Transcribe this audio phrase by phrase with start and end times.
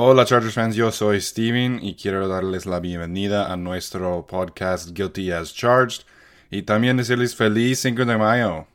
[0.00, 5.32] Hola Chargers fans, yo soy Steven y quiero darles la bienvenida a nuestro podcast Guilty
[5.32, 6.04] as Charged
[6.52, 8.68] y también decirles feliz Cinco de Mayo.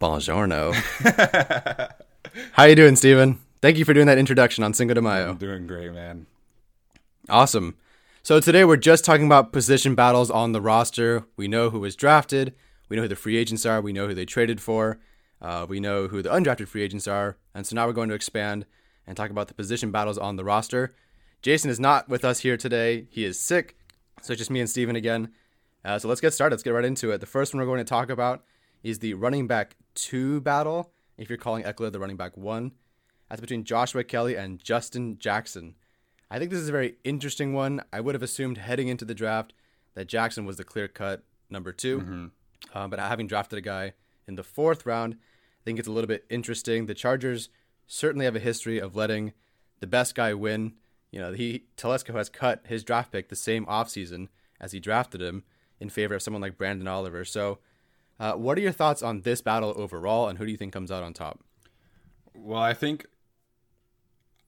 [0.00, 0.72] Buongiorno.
[2.52, 3.40] How you doing, Steven?
[3.60, 5.30] Thank you for doing that introduction on Cinco de Mayo.
[5.30, 6.26] I'm doing great, man.
[7.28, 7.74] Awesome.
[8.22, 11.24] So today we're just talking about position battles on the roster.
[11.36, 12.54] We know who was drafted.
[12.88, 13.80] We know who the free agents are.
[13.80, 15.00] We know who they traded for.
[15.42, 17.38] Uh, we know who the undrafted free agents are.
[17.56, 18.66] And so now we're going to expand
[19.06, 20.94] and talk about the position battles on the roster.
[21.42, 23.06] Jason is not with us here today.
[23.10, 23.76] He is sick.
[24.22, 25.30] So it's just me and Steven again.
[25.84, 26.54] Uh, so let's get started.
[26.54, 27.18] Let's get right into it.
[27.18, 28.44] The first one we're going to talk about
[28.82, 30.92] is the running back two battle.
[31.16, 32.72] If you're calling Ekeler the running back one,
[33.28, 35.76] that's between Joshua Kelly and Justin Jackson.
[36.30, 37.82] I think this is a very interesting one.
[37.92, 39.52] I would have assumed heading into the draft
[39.94, 42.26] that Jackson was the clear cut number 2 Mm-hmm.
[42.74, 43.94] uh, but having drafted a guy
[44.28, 46.86] in the fourth round, I think it's a little bit interesting.
[46.86, 47.48] The Chargers
[47.90, 49.32] certainly have a history of letting
[49.80, 50.74] the best guy win.
[51.10, 54.28] You know, he Telesco has cut his draft pick the same offseason
[54.60, 55.42] as he drafted him
[55.80, 57.24] in favor of someone like Branden Oliver.
[57.24, 57.58] So,
[58.20, 60.92] uh, what are your thoughts on this battle overall, and who do you think comes
[60.92, 61.40] out on top?
[62.32, 63.06] Well, I think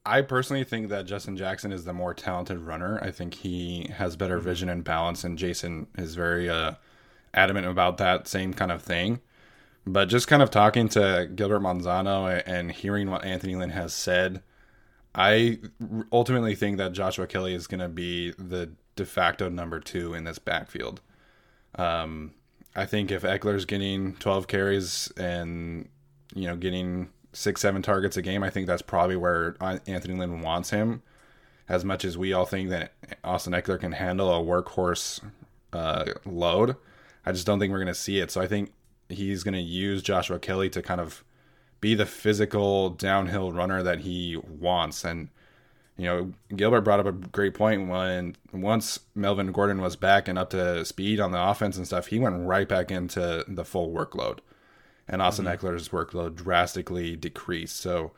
[0.06, 3.00] I personally think that Justin Jackson is the more talented runner.
[3.02, 6.74] I think he has better vision and balance, and Jason is very uh,
[7.34, 9.20] adamant about that same kind of thing.
[9.86, 14.42] But just kind of talking to Gilbert Manzano and hearing what Anthony Lynn has said,
[15.14, 15.58] I
[16.12, 20.24] ultimately think that Joshua Kelly is going to be the de facto number two in
[20.24, 21.00] this backfield.
[21.74, 22.32] Um,
[22.76, 25.88] I think if Ekeler's getting 12 carries and
[26.34, 30.40] you know getting six seven targets a game, I think that's probably where Anthony Lynn
[30.40, 31.02] wants him.
[31.68, 32.92] As much as we all think that
[33.24, 35.22] Austin Ekeler can handle a workhorse
[35.72, 36.76] uh, load,
[37.24, 38.30] I just don't think we're going to see it.
[38.30, 38.72] So I think
[39.14, 41.24] he's going to use Joshua Kelly to kind of
[41.80, 45.04] be the physical downhill runner that he wants.
[45.04, 45.28] And
[45.96, 50.38] you know, Gilbert brought up a great point when once Melvin Gordon was back and
[50.38, 53.92] up to speed on the offense and stuff, he went right back into the full
[53.92, 54.38] workload.
[55.06, 55.66] And Austin mm-hmm.
[55.66, 57.76] Ekeler's workload drastically decreased.
[57.76, 58.12] So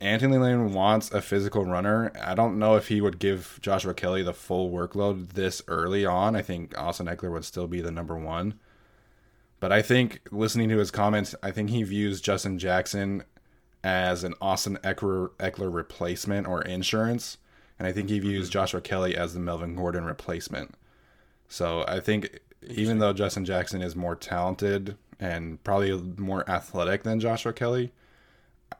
[0.00, 2.12] Anthony Lynn wants a physical runner.
[2.20, 6.36] I don't know if he would give Joshua Kelly the full workload this early on.
[6.36, 8.58] I think Austin Ekeler would still be the number one.
[9.58, 13.24] But I think listening to his comments, I think he views Justin Jackson
[13.82, 17.38] as an Austin Ekeler, Ekeler replacement or insurance.
[17.78, 18.52] And I think he views mm-hmm.
[18.52, 20.74] Joshua Kelly as the Melvin Gordon replacement.
[21.48, 27.20] So I think even though Justin Jackson is more talented and probably more athletic than
[27.20, 27.92] Joshua Kelly,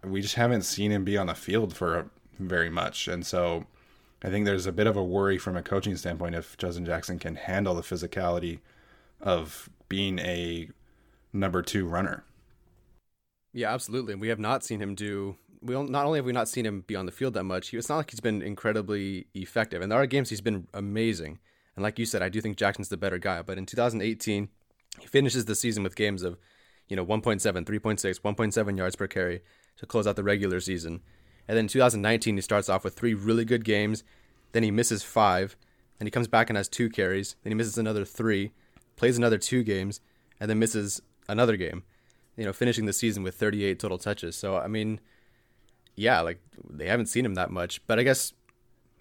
[0.05, 3.09] we just haven't seen him be on the field for very much.
[3.09, 3.67] And so
[4.23, 7.19] I think there's a bit of a worry from a coaching standpoint if Justin Jackson
[7.19, 8.61] can handle the physicality
[9.21, 10.69] of being a
[11.33, 12.25] number two runner.
[13.53, 14.15] Yeah, absolutely.
[14.15, 15.37] We have not seen him do
[15.67, 17.77] we don't, only have we not seen him be on the field that much, he,
[17.77, 19.83] it's not like he's been incredibly effective.
[19.83, 21.39] And there are games he's been amazing.
[21.75, 23.43] And like you said, I do think Jackson's the better guy.
[23.43, 24.49] But in 2018,
[25.01, 26.39] he finishes the season with games of,
[26.89, 29.43] you know, 1.7, 3.6, 1.7 yards per carry
[29.77, 31.01] to close out the regular season.
[31.49, 34.05] And then in 2019, he starts off with three really good games.
[34.53, 35.57] Then he misses five.
[35.99, 37.37] Then he comes back and has two carries.
[37.43, 38.53] Then he misses another three,
[38.97, 40.01] plays another two games,
[40.41, 41.85] and then misses another game.
[42.37, 44.37] You know, finishing the season with 38 total touches.
[44.37, 45.01] So I mean,
[45.95, 47.81] yeah, like they haven't seen him that much.
[47.87, 48.33] But I guess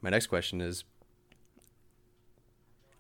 [0.02, 0.84] my next question is,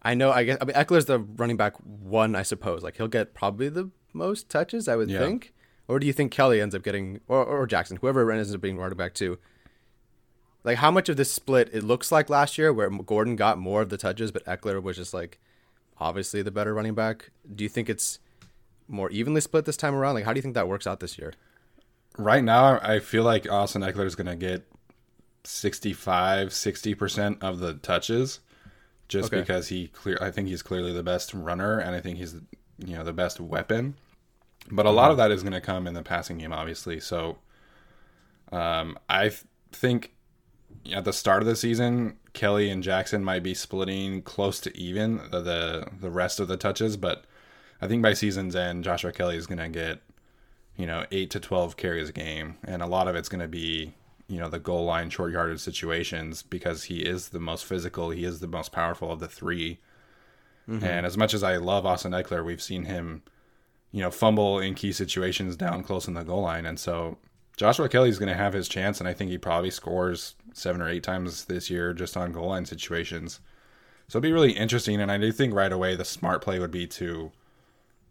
[0.01, 2.83] I know I guess I mean Ekeler's the running back one, I suppose.
[2.83, 5.19] Like he'll get probably the most touches, I would Yeah.
[5.19, 5.53] think.
[5.87, 8.77] Or do you think Kelly ends up getting, or, or Jackson, whoever ends up being
[8.77, 9.37] running back two?
[10.63, 13.83] Like how much of this split it looks like last year, where Gordon got more
[13.83, 15.39] of the touches, but Ekeler was just like
[15.99, 17.31] obviously the better running back.
[17.53, 18.19] Do you think it's
[18.87, 20.15] more evenly split this time around?
[20.15, 21.33] Like how do you think that works out this year?
[22.17, 24.65] Right now, I feel like Austin Ekeler is going to get
[25.43, 28.39] 65, 60% of the touches
[29.07, 29.41] just Okay.
[29.41, 32.33] because he clear I think he's clearly the best runner and I think he's
[32.79, 33.95] you know the best weapon.
[34.71, 36.99] But a lot of that is going to come in the passing game obviously.
[36.99, 37.37] So
[38.51, 40.14] um I th- think
[40.91, 45.17] at the start of the season, Kelly and Jackson might be splitting close to even
[45.31, 47.25] the the, rest of the touches, but
[47.81, 50.01] I think by season's end, Joshua Kelly is going to get
[50.77, 52.57] you know, eight to 12 carries a game.
[52.63, 53.93] And a lot of it's going to be,
[54.27, 58.09] you know, the goal line short yardage situations because he is the most physical.
[58.09, 59.79] He is the most powerful of the 3
[60.69, 60.83] mm-hmm.
[60.83, 63.23] And as much as I love Austin Ekeler, we've seen him,
[63.91, 66.65] you know, fumble in key situations down close in the goal line.
[66.65, 67.17] And so
[67.55, 68.99] Joshua Kelly's going to have his chance.
[68.99, 72.47] And I think he probably scores seven or eight times this year just on goal
[72.47, 73.41] line situations.
[74.07, 75.01] So it'd be really interesting.
[75.01, 77.31] And I do think right away the smart play would be to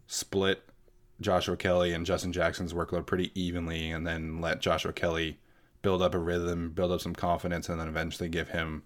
[0.07, 0.63] split
[1.19, 5.39] Joshua Kelly and Justin Jackson's workload pretty evenly, and then let Joshua Kelly
[5.81, 8.83] build up a rhythm, build up some confidence, and then eventually give him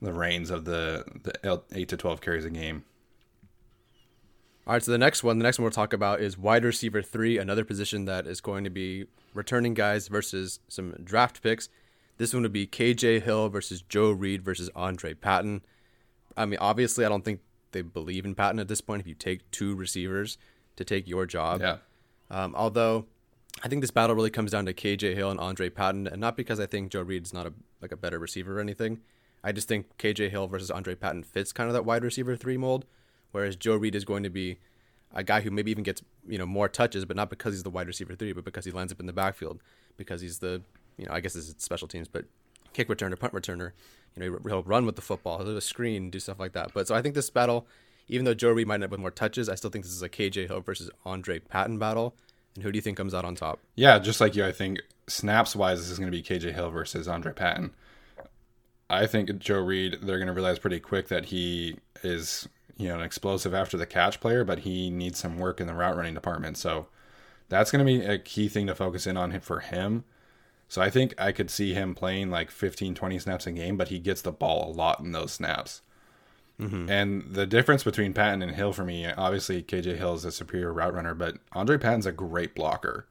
[0.00, 2.84] the reins of the the eight to twelve carries a game.
[4.66, 7.02] All right, so the next one, the next one we'll talk about is wide receiver
[7.02, 11.68] three, another position that is going to be returning guys versus some draft picks.
[12.16, 15.62] This one would be KJ Hill versus Joe Reed versus Andre Patton.
[16.36, 17.40] I mean, obviously, I don't think
[17.72, 19.00] they believe in Patton at this point.
[19.00, 20.38] If you take two receivers
[20.76, 21.76] to take your job, Yeah,
[22.30, 23.06] um, although
[23.62, 26.36] I think this battle really comes down to KJ Hill and Andre Patton, and not
[26.36, 29.00] because I think Joe Reed's not a like a better receiver or anything.
[29.42, 32.56] I just think KJ Hill versus Andre Patton fits kind of that wide receiver three
[32.56, 32.86] mold,
[33.32, 34.58] whereas Joe Reed is going to be
[35.12, 37.70] a guy who maybe even gets you know more touches, but not because he's the
[37.70, 39.60] wide receiver three, but because he lines up in the backfield,
[39.96, 40.62] because he's the
[40.96, 42.24] you know I guess is special teams, but
[42.72, 43.72] kick returner, punt returner.
[44.16, 46.72] You know he'll run with the football, he'll do a screen, do stuff like that.
[46.72, 47.66] But so I think this battle,
[48.08, 50.02] even though Joe Reed might end up with more touches, I still think this is
[50.02, 52.14] a KJ Hill versus Andre Patton battle.
[52.54, 53.58] And who do you think comes out on top?
[53.74, 53.98] yeah.
[53.98, 57.08] Just like you, I think snaps wise, this is going to be KJ Hill versus
[57.08, 57.72] Andre Patton.
[58.88, 62.96] I think Joe Reed, they're going to realize pretty quick that he is, you know,
[62.96, 66.14] an explosive after the catch player, but he needs some work in the route running
[66.14, 66.56] department.
[66.58, 66.86] So
[67.48, 70.04] that's going to be a key thing to focus in on for him.
[70.68, 73.88] So I think I could see him playing like 15, 20 snaps a game, but
[73.88, 75.82] he gets the ball a lot in those snaps.
[76.88, 80.72] And the difference between Patton and Hill for me, obviously KJ Hill is a superior
[80.72, 83.06] route runner, but Andre Patton's a great blocker.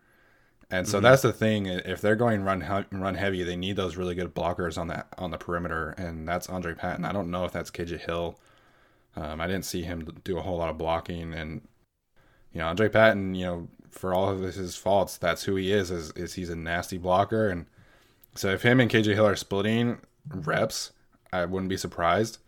[0.71, 1.67] And so that's the thing.
[1.67, 5.29] If they're going run run heavy, they need those really good blockers on that on
[5.29, 7.05] the perimeter, and that's Andre Patton.
[7.05, 8.39] I don't know if that's KJ Hill.
[9.15, 11.61] Um, I didn't see him do a whole lot of blocking, and
[12.53, 15.91] you know Andre Patton, you know for all of his faults, that's who he is.
[15.91, 17.65] Is, is he's a nasty blocker, and
[18.35, 20.91] so if him and KJ Hill are splitting reps,
[21.31, 22.39] I wouldn't be surprised.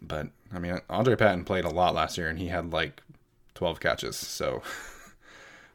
[0.00, 3.02] But I mean, Andre Patton played a lot last year, and he had like
[3.54, 4.62] twelve catches, so.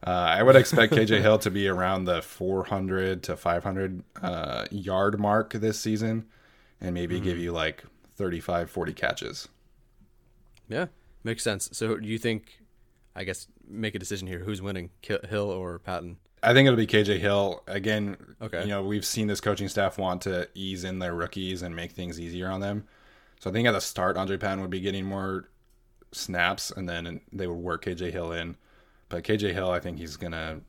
[0.02, 5.20] Uh, I would expect KJ Hill to be around the 400 to 500 uh, yard
[5.20, 6.24] mark this season
[6.80, 7.84] and maybe give you like
[8.16, 9.48] 35, 40 catches.
[10.68, 10.86] Yeah,
[11.22, 11.68] makes sense.
[11.72, 12.59] So do you think,
[13.14, 14.38] I guess, make a decision here?
[14.40, 16.16] Who's winning, Hill or Patton?
[16.42, 17.62] I think it'll be KJ Hill.
[17.66, 18.62] Again, Okay.
[18.62, 21.92] you know, we've seen this coaching staff want to ease in their rookies and make
[21.92, 22.84] things easier on them.
[23.40, 25.48] So I think at the start, Andre Patton would be getting more
[26.12, 28.56] snaps and then they would work KJ Hill in.
[29.08, 30.60] But KJ Hill, I think he's going to,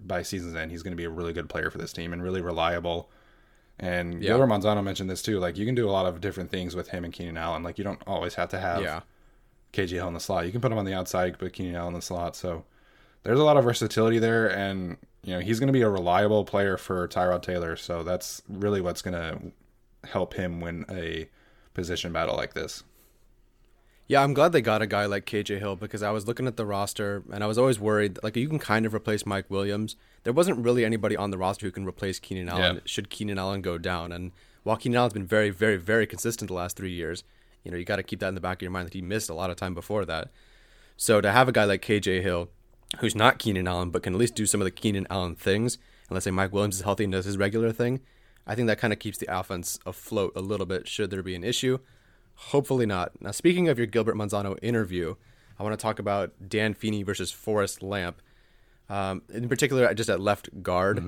[0.00, 2.22] by season's end, he's going to be a really good player for this team and
[2.22, 3.10] really reliable.
[3.78, 4.30] And Yeah.
[4.30, 5.38] Gilbert Manzano mentioned this too.
[5.38, 7.62] Like, you can do a lot of different things with him and Keenan Allen.
[7.62, 9.00] Like, you don't always have to have Yeah,
[9.74, 10.46] KJ Hill in the slot.
[10.46, 12.36] You can put him on the outside, you can put Keenan Allen in the slot.
[12.36, 12.64] So
[13.24, 16.44] there's a lot of versatility there, and you know he's going to be a reliable
[16.44, 17.76] player for Tyrod Taylor.
[17.76, 21.28] So that's really what's going to help him win a
[21.74, 22.84] position battle like this.
[24.06, 26.58] Yeah, I'm glad they got a guy like KJ Hill because I was looking at
[26.58, 29.96] the roster and I was always worried like you can kind of replace Mike Williams.
[30.24, 32.80] There wasn't really anybody on the roster who can replace Keenan Allen Yeah.
[32.84, 34.12] should Keenan Allen go down.
[34.12, 37.24] And while Keenan Allen's been very, very, very consistent the last three years,
[37.64, 39.02] you know, you got to keep that in the back of your mind that he
[39.02, 40.30] missed a lot of time before that.
[40.96, 42.48] So to have a guy like KJ Hill,
[43.00, 45.76] who's not Keenan Allen, but can at least do some of the Keenan Allen things,
[46.08, 48.00] and let's say Mike Williams is healthy and does his regular thing,
[48.46, 51.34] I think that kind of keeps the offense afloat a little bit should there be
[51.34, 51.78] an issue.
[52.36, 53.12] Hopefully not.
[53.20, 55.14] Now, speaking of your Gilbert Manzano interview,
[55.58, 58.20] I want to talk about Dan Feeney versus Forrest Lamp.
[58.88, 60.98] Um, in particular, just at left guard.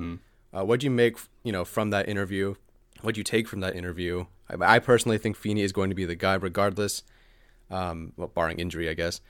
[0.56, 2.54] Uh, what do you make, you know, from that interview?
[3.02, 4.26] What do you take from that interview?
[4.50, 7.02] I, I personally think Feeney is going to be the guy, regardless,
[7.70, 9.20] um, well, barring injury, I guess.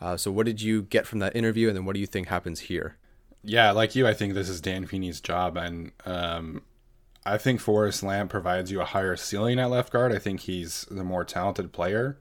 [0.00, 2.28] Uh, so, what did you get from that interview, and then what do you think
[2.28, 2.96] happens here?
[3.44, 6.62] Yeah, like you, I think this is Dan Feeney's job, and um,
[7.24, 10.12] I think Forrest Lamp provides you a higher ceiling at left guard.
[10.12, 12.18] I think he's the more talented player,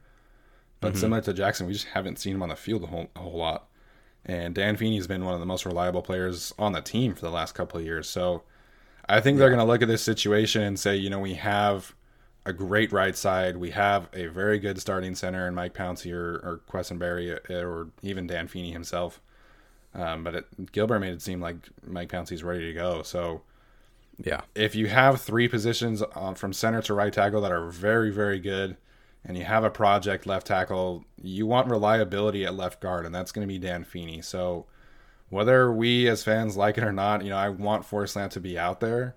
[0.79, 3.20] but similar to Jackson, we just haven't seen him on the field a whole, a
[3.20, 3.67] whole lot.
[4.25, 7.31] And Dan Feeney's been one of the most reliable players on the team for the
[7.31, 8.10] last couple of years.
[8.10, 8.43] So
[9.08, 11.96] I think they're going to look at this situation and say, you know, we have
[12.45, 13.57] a great right side.
[13.57, 18.27] We have a very good starting center in Mike Pouncey or, or Quessenberry or even
[18.27, 19.21] Dan Feeney himself.
[19.93, 23.03] Um, but it, Gilbert made it seem like Mike Pouncey's ready to go.
[23.03, 23.41] So
[24.24, 24.41] Yeah.
[24.55, 28.39] if you have three positions uh, from center to right tackle that are very, very
[28.39, 28.77] good,
[29.24, 33.31] and you have a project left tackle, you want reliability at left guard, and that's
[33.31, 34.21] going to be Dan Feeney.
[34.21, 34.65] So
[35.29, 38.39] whether we as fans like it or not, you know, I want Forrest Lamp to
[38.39, 39.15] be out there,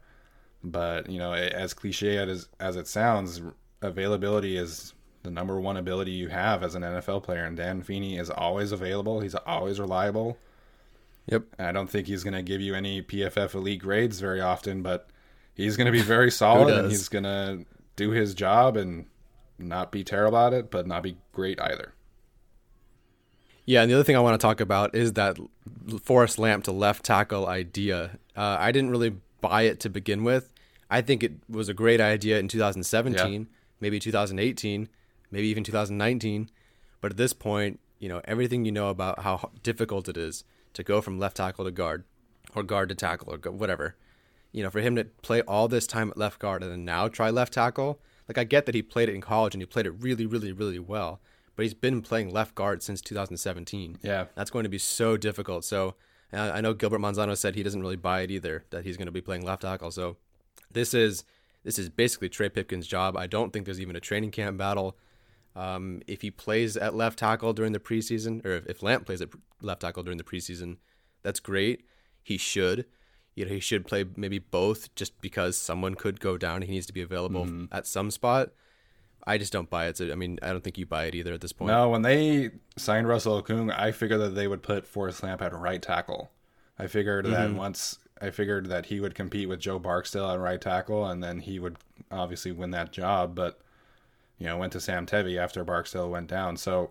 [0.65, 3.43] but you know, as cliche as as it sounds,
[3.83, 8.19] availability is the number one ability you have as an NFL player, and Dan Feeney
[8.19, 9.21] is always available.
[9.21, 10.39] He's always reliable.
[11.27, 11.45] Yep.
[11.59, 15.09] I don't think he's going to give you any PFF elite grades very often, but
[15.55, 17.65] he's going to be very solid and he's going to
[17.97, 19.07] do his job and
[19.59, 21.95] not be terrible at it, but not be great either.
[23.65, 25.39] Yeah, and the other thing I want to talk about is that
[26.03, 28.19] Forrest Lamp to left tackle idea.
[28.37, 30.51] Uh, I didn't really buy it to begin with.
[30.91, 33.49] I think it was a great idea in 2017,
[33.81, 34.89] maybe 2018,
[35.31, 36.51] maybe even 2019.
[37.01, 40.83] But at this point, you know, everything you know about how difficult it is to
[40.83, 42.05] go from left tackle to guard
[42.55, 43.97] or guard to tackle or whatever.
[44.53, 47.09] You know, for him to play all this time at left guard and then now
[47.09, 49.87] try left tackle, like I get that he played it in college and he played
[49.87, 51.21] it really, really, really well,
[51.57, 53.99] but he's been playing left guard since 2017.
[54.03, 54.27] Yeah.
[54.35, 55.65] That's going to be so difficult.
[55.65, 55.95] So
[56.33, 59.07] uh, I know Gilbert Manzano said he doesn't really buy it either that he's going
[59.07, 59.91] to be playing left tackle.
[59.91, 60.17] So
[60.75, 61.25] this is
[61.65, 63.17] this is basically Trey Pipkins' job.
[63.17, 64.97] I don't think there's even a training camp battle.
[65.57, 69.23] Um, if he plays at left tackle during the preseason, or if, if Lamp plays
[69.23, 69.31] at
[69.63, 70.79] left tackle during the preseason,
[71.23, 71.85] that's great.
[72.23, 72.87] He should.
[73.35, 76.63] You know, he should play maybe both just because someone could go down.
[76.63, 78.51] He needs to be available at some spot.
[79.27, 79.97] I just don't buy it.
[79.97, 81.69] So, I mean, I don't think you buy it either at this point.
[81.69, 85.53] No, when they signed Russell Okung, I figured that they would put Forrest Lamp at
[85.53, 86.31] right tackle.
[86.79, 90.61] I figured that once I figured that he would compete with Joe Barksdale at right
[90.61, 91.77] tackle, and then he would
[92.11, 93.35] obviously win that job.
[93.35, 93.61] But
[94.39, 96.57] you know, went to Sam Tevi after Barksdale went down.
[96.57, 96.91] So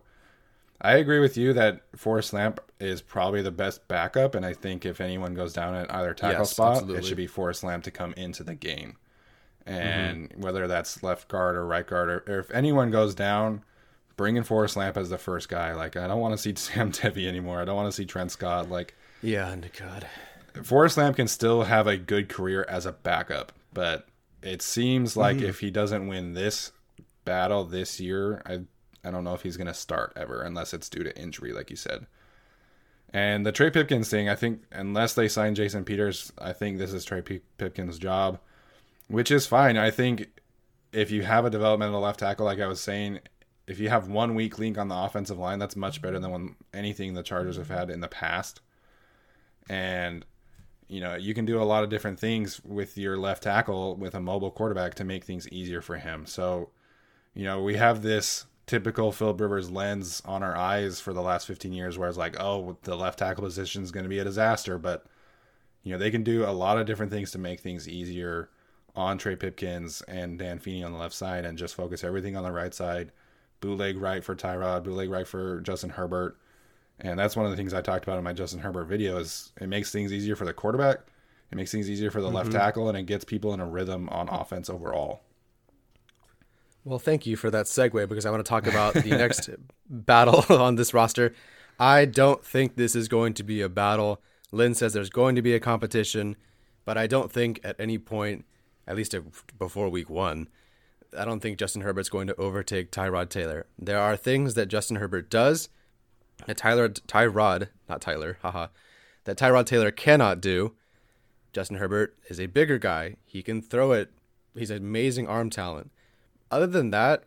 [0.82, 4.86] I agree with you that Forrest Lamp is probably the best backup, and I think
[4.86, 7.00] if anyone goes down at either tackle Yes, spot, absolutely.
[7.00, 8.98] it should be Forrest Lamp to come into the game.
[9.66, 9.80] Mm-hmm.
[9.80, 13.64] And whether that's left guard or right guard, or, or if anyone goes down,
[14.18, 15.74] bring in Forrest Lamp as the first guy.
[15.74, 17.62] Like I don't want to see Sam Tevi anymore.
[17.62, 18.70] I don't want to see Trent Scott.
[18.70, 20.06] Like Yeah, and God.
[20.62, 24.08] Forrest Lamp can still have a good career as a backup, but
[24.42, 25.48] it seems like mm-hmm.
[25.48, 26.72] if he doesn't win this
[27.26, 28.62] battle this year, I
[29.06, 31.76] I don't know if he's gonna start ever unless it's due to injury, like you
[31.76, 32.06] said.
[33.12, 36.94] And the Trey Pipkins thing, I think unless they sign Jason Peters, I think this
[36.94, 38.40] is Trey P- Pipkins' job,
[39.08, 39.78] which is fine.
[39.78, 40.42] I think
[40.92, 43.20] if you have a developmental left tackle, like I was saying,
[43.68, 46.56] if you have one weak link on the offensive line, that's much better than when
[46.74, 48.62] anything the Chargers have had in the past.
[49.70, 50.26] And
[50.88, 54.16] you know, you can do a lot of different things with your left tackle with
[54.16, 56.26] a mobile quarterback to make things easier for him.
[56.26, 56.70] So,
[57.34, 61.48] you know, we have this typical Philip Rivers lens on our eyes for the last
[61.48, 64.24] 15 years where it's like, oh, the left tackle position is going to be a
[64.24, 64.78] disaster.
[64.78, 65.06] But,
[65.84, 68.50] you know, they can do a lot of different things to make things easier
[68.96, 72.44] on Trey Pipkins and Dan Feeney on the left side and just focus everything on
[72.44, 73.12] the right side.
[73.60, 76.38] Bootleg right for Tyrod, bootleg right for Justin Herbert.
[77.04, 79.52] And that's one of the things I talked about in my Justin Herbert video is
[79.60, 81.00] it makes things easier for the quarterback,
[81.52, 82.58] it makes things easier for the left mm-hmm.
[82.58, 85.22] tackle, and it gets people in a rhythm on offense overall.
[86.86, 89.50] Well, thank you for that segue because I want to talk about the next
[89.90, 91.34] battle on this roster.
[91.80, 94.22] I don't think this is going to be a battle.
[94.52, 96.36] Lynn says there's going to be a competition,
[96.86, 98.46] but I don't think at any point,
[98.88, 99.16] at least
[99.58, 100.50] before week one,
[101.18, 103.66] I don't think Justin Herbert's going to overtake Tyrod Taylor.
[103.78, 105.70] There are things that Justin Herbert does
[106.48, 108.68] that Tyler Tyrod, not Tyler, haha,
[109.26, 110.76] that Tyrod Taylor cannot do.
[111.52, 113.18] Justin Herbert is a bigger guy.
[113.26, 114.12] He can throw it.
[114.56, 115.92] He's an amazing arm talent.
[116.52, 117.24] Other than that,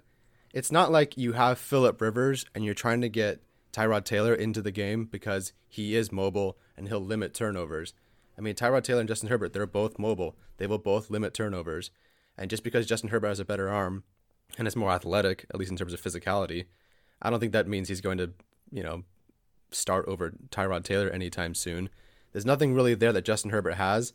[0.53, 3.43] it's not like you have Philip Rivers and you're trying to get
[3.73, 7.93] Tyrod Taylor into the game because he is mobile and he'll limit turnovers.
[8.39, 10.37] I mean, Tyrod Taylor and Justin Herbert, they're both mobile.
[10.59, 11.91] They will both limit turnovers.
[12.39, 14.05] And just because Justin Herbert has a better arm
[14.59, 16.67] and is more athletic, at least in terms of physicality,
[17.21, 18.31] I don't think that means he's going to,
[18.71, 19.05] you know,
[19.71, 21.89] start over Tyrod Taylor anytime soon.
[22.33, 24.13] There's nothing really there that Justin Herbert has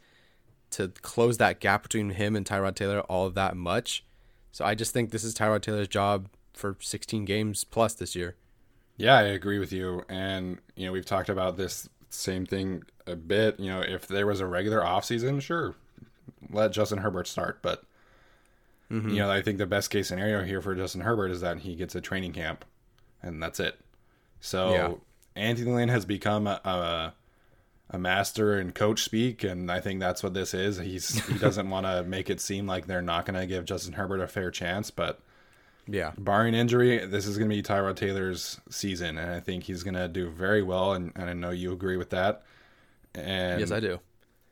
[0.71, 4.05] to close that gap between him and Tyrod Taylor all that much.
[4.51, 8.35] So I just think this is Tyrod Taylor's job for 16 games plus this year.
[8.97, 10.03] Yeah, I agree with you.
[10.09, 13.59] And, you know, we've talked about this same thing a bit.
[13.59, 15.75] You know, if there was a regular offseason, sure,
[16.49, 17.59] let Justin Herbert start.
[17.61, 17.83] But,
[18.91, 19.09] mm-hmm.
[19.09, 21.75] you know, I think the best case scenario here for Justin Herbert is that he
[21.75, 22.65] gets a training camp
[23.21, 23.79] and that's it.
[24.41, 24.93] So yeah.
[25.35, 27.13] Anthony Lynn has become a, a,
[27.91, 30.77] a master in coach speak, and I think that's what this is.
[30.77, 33.93] He's he doesn't want to make it seem like they're not going to give Justin
[33.93, 35.21] Herbert a fair chance, but
[35.87, 39.83] yeah, barring injury, this is going to be Tyrod Taylor's season, and I think he's
[39.83, 40.93] going to do very well.
[40.93, 42.43] And, and I know you agree with that.
[43.13, 43.99] And yes, I do.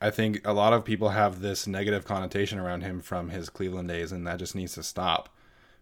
[0.00, 3.88] I think a lot of people have this negative connotation around him from his Cleveland
[3.88, 5.34] days, and that just needs to stop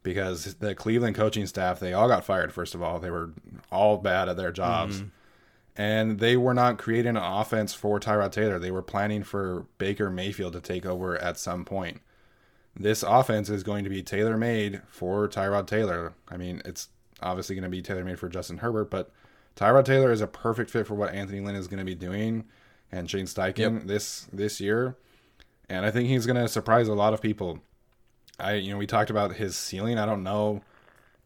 [0.02, 2.52] because the Cleveland coaching staff they all got fired.
[2.52, 3.30] First of all, they were
[3.70, 5.08] all bad at their jobs, mm-hmm.
[5.76, 8.58] and they were not creating an offense for Tyrod Taylor.
[8.58, 12.00] They were planning for Baker Mayfield to take over at some point.
[12.78, 16.14] This offense is going to be tailor made for Tyrod Taylor.
[16.28, 16.88] I mean, it's
[17.20, 19.10] obviously going to be tailor made for Justin Herbert, but
[19.56, 22.44] Tyrod Taylor is a perfect fit for what Anthony Lynn is going to be doing
[22.92, 23.82] and Shane Steichen yep.
[23.84, 24.96] this this year.
[25.68, 27.60] And I think he's going to surprise a lot of people.
[28.38, 29.98] I you know we talked about his ceiling.
[29.98, 30.62] I don't know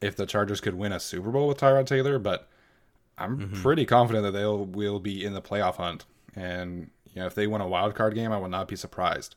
[0.00, 2.49] if the Chargers could win a Super Bowl with Tyrod Taylor, but
[3.19, 3.62] I'm mm-hmm.
[3.62, 6.04] pretty confident that they'll will be in the playoff hunt.
[6.35, 9.37] And you know if they win a wild card game, I would not be surprised.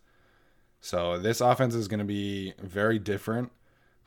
[0.81, 3.51] So this offense is going to be very different,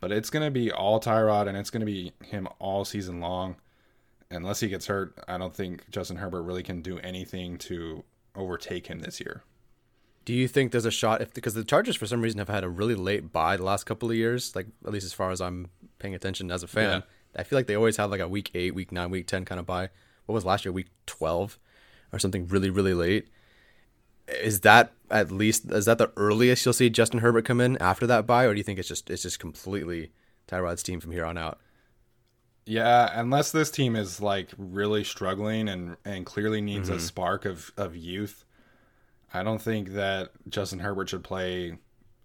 [0.00, 3.20] but it's going to be all Tyrod and it's going to be him all season
[3.20, 3.56] long.
[4.30, 8.04] Unless he gets hurt, I don't think Justin Herbert really can do anything to
[8.36, 9.42] overtake him this year.
[10.28, 12.62] Do you think there's a shot if because the Chargers for some reason have had
[12.62, 15.40] a really late buy the last couple of years, like at least as far as
[15.40, 17.02] I'm paying attention as a fan.
[17.34, 17.40] Yeah.
[17.40, 19.58] I feel like they always have like a week eight, week nine, week ten kind
[19.58, 19.88] of buy.
[20.26, 21.58] What was last year, week twelve,
[22.12, 23.28] or something really really late?
[24.42, 28.06] Is that at least is that the earliest you'll see Justin Herbert come in after
[28.06, 30.10] that buy, or do you think it's just it's just completely
[30.46, 31.58] Tyrod's team from here on out?
[32.66, 36.98] Yeah, unless this team is like really struggling and and clearly needs mm-hmm.
[36.98, 38.44] a spark of of youth
[39.32, 41.78] I don't think that Justin Herbert should play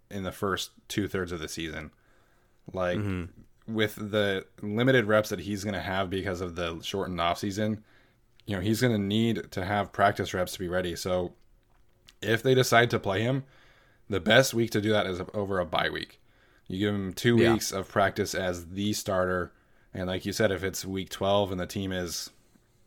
[0.10, 1.92] in the first two thirds of the season.
[2.72, 3.74] Like mm-hmm.
[3.74, 7.84] with the limited reps that he's going to have because of the shortened off season,
[8.46, 10.96] you know, he's going to need to have practice reps to be ready.
[10.96, 11.34] So
[12.22, 13.44] if they decide to play him,
[14.10, 16.20] the best week to do that is over a bye week.
[16.68, 17.54] You give him two yeah.
[17.54, 19.52] weeks of practice as the starter.
[19.94, 22.30] And like you said, if it's week 12 and the team is,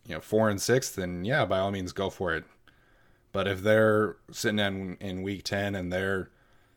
[0.05, 2.43] you know, four and six, then yeah, by all means, go for it.
[3.37, 6.31] But if they're sitting in in week ten and they're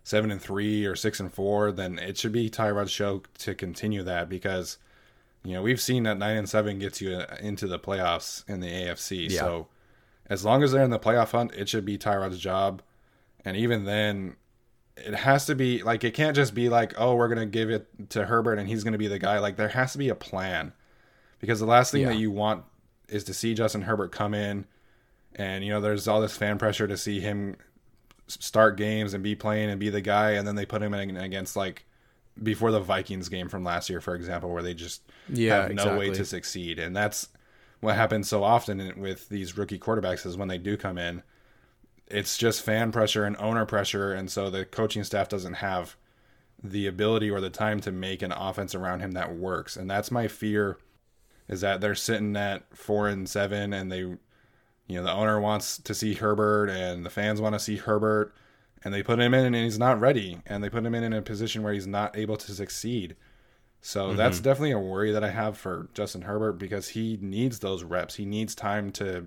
[0.05, 4.03] seven and three or six and four, then it should be Tyrod's show to continue
[4.03, 4.77] that because
[5.42, 8.61] you know we've seen that nine and seven gets you uh, into the playoffs in
[8.61, 9.31] the AFC.
[9.31, 9.40] Yeah.
[9.40, 9.68] So
[10.27, 12.83] as long as they're in the playoff hunt, it should be Tyrod's job.
[13.42, 14.37] And even then,
[14.99, 18.11] it has to be like it can't just be like, oh, we're gonna give it
[18.11, 19.38] to Herbert and he's gonna be the guy.
[19.38, 20.75] Like there has to be a plan
[21.38, 22.09] because the last thing yeah.
[22.09, 22.66] that you want
[23.09, 24.66] is to see Justin Herbert come in
[25.36, 27.56] and you know there's all this fan pressure to see him
[28.26, 30.32] start games and be playing and be the guy.
[30.32, 31.86] And then they put him in against like
[32.40, 35.82] before the Vikings game from last year for example where they just yeah, have no
[35.82, 35.98] exactly.
[35.98, 36.78] way to succeed.
[36.78, 37.28] And that's
[37.80, 41.22] what happens so often with these rookie quarterbacks is when they do come in
[42.10, 44.12] it's just fan pressure and owner pressure.
[44.12, 45.96] And so the coaching staff doesn't have
[46.62, 49.76] the ability or the time to make an offense around him that works.
[49.76, 50.76] And that's my fear
[51.48, 54.16] is that they're sitting at 4 and 7 and they
[54.90, 58.35] you know the owner wants to see Herbert and the fans want to see Herbert
[58.83, 61.12] and they put him in and he's not ready and they put him in in
[61.12, 63.14] a position where he's not able to succeed.
[63.83, 64.16] So mm-hmm.
[64.16, 68.16] that's definitely a worry that I have for Justin Herbert because he needs those reps.
[68.16, 69.26] He needs time to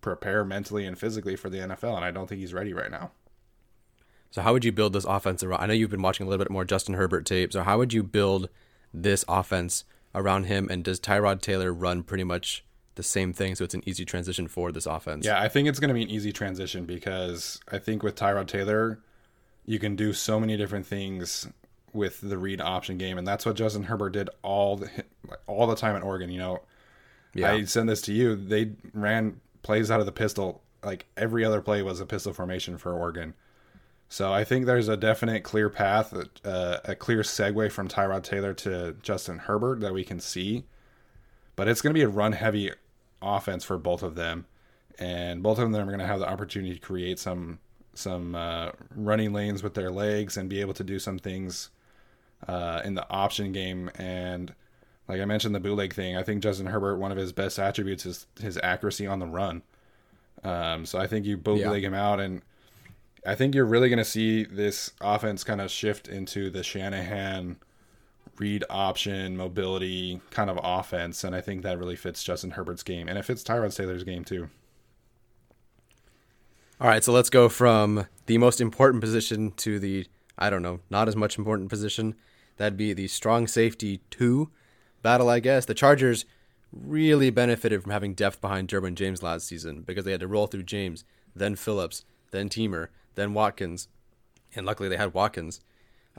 [0.00, 3.10] prepare mentally and physically for the NFL and I don't think he's ready right now.
[4.30, 6.44] So how would you build this offense around I know you've been watching a little
[6.44, 7.52] bit more Justin Herbert tape.
[7.52, 8.48] So how would you build
[8.94, 12.64] this offense around him and does Tyrod Taylor run pretty much
[13.00, 15.24] the same thing, so it's an easy transition for this offense.
[15.24, 18.46] Yeah, I think it's going to be an easy transition because I think with Tyrod
[18.46, 19.00] Taylor,
[19.64, 21.48] you can do so many different things
[21.92, 24.90] with the read option game, and that's what Justin Herbert did all the
[25.46, 26.30] all the time at Oregon.
[26.30, 26.60] You know,
[27.34, 27.52] Yeah.
[27.52, 28.36] I send this to you.
[28.36, 30.62] They ran plays out of the pistol.
[30.84, 33.34] Like every other play was a pistol formation for Oregon.
[34.08, 36.12] So I think there's a definite clear path,
[36.44, 40.64] uh, a clear segue from Tyrod Taylor to Justin Herbert that we can see.
[41.54, 42.72] But it's going to be a run heavy
[43.22, 44.46] offense for both of them,
[44.98, 47.58] and both of them are going to have the opportunity to create some
[47.94, 51.70] some uh, running lanes with their legs and be able to do some things
[52.48, 53.90] uh, in the option game.
[53.96, 54.54] And
[55.08, 56.16] like I mentioned, the bootleg thing.
[56.16, 59.62] I think Justin Herbert, one of his best attributes is his accuracy on the run.
[60.44, 61.88] Um, so I think you bootleg Yeah.
[61.88, 62.42] him out, and
[63.26, 67.56] I think you're really going to see this offense kind of shift into the Shanahan
[68.40, 73.08] read option mobility kind of offense, and I think that really fits Justin Herbert's game,
[73.08, 74.48] and it fits Tyrod Taylor's game too.
[76.80, 80.06] All right, so let's go from the most important position to the
[80.38, 82.14] I don't know, not as much important position.
[82.56, 84.50] That'd be the strong safety two
[85.02, 85.66] battle, I guess.
[85.66, 86.24] The Chargers
[86.72, 90.46] really benefited from having depth behind Derwin James last season because they had to roll
[90.46, 91.04] through James,
[91.36, 93.88] then Phillips, then Teamer, then Watkins,
[94.54, 95.60] and luckily they had Watkins.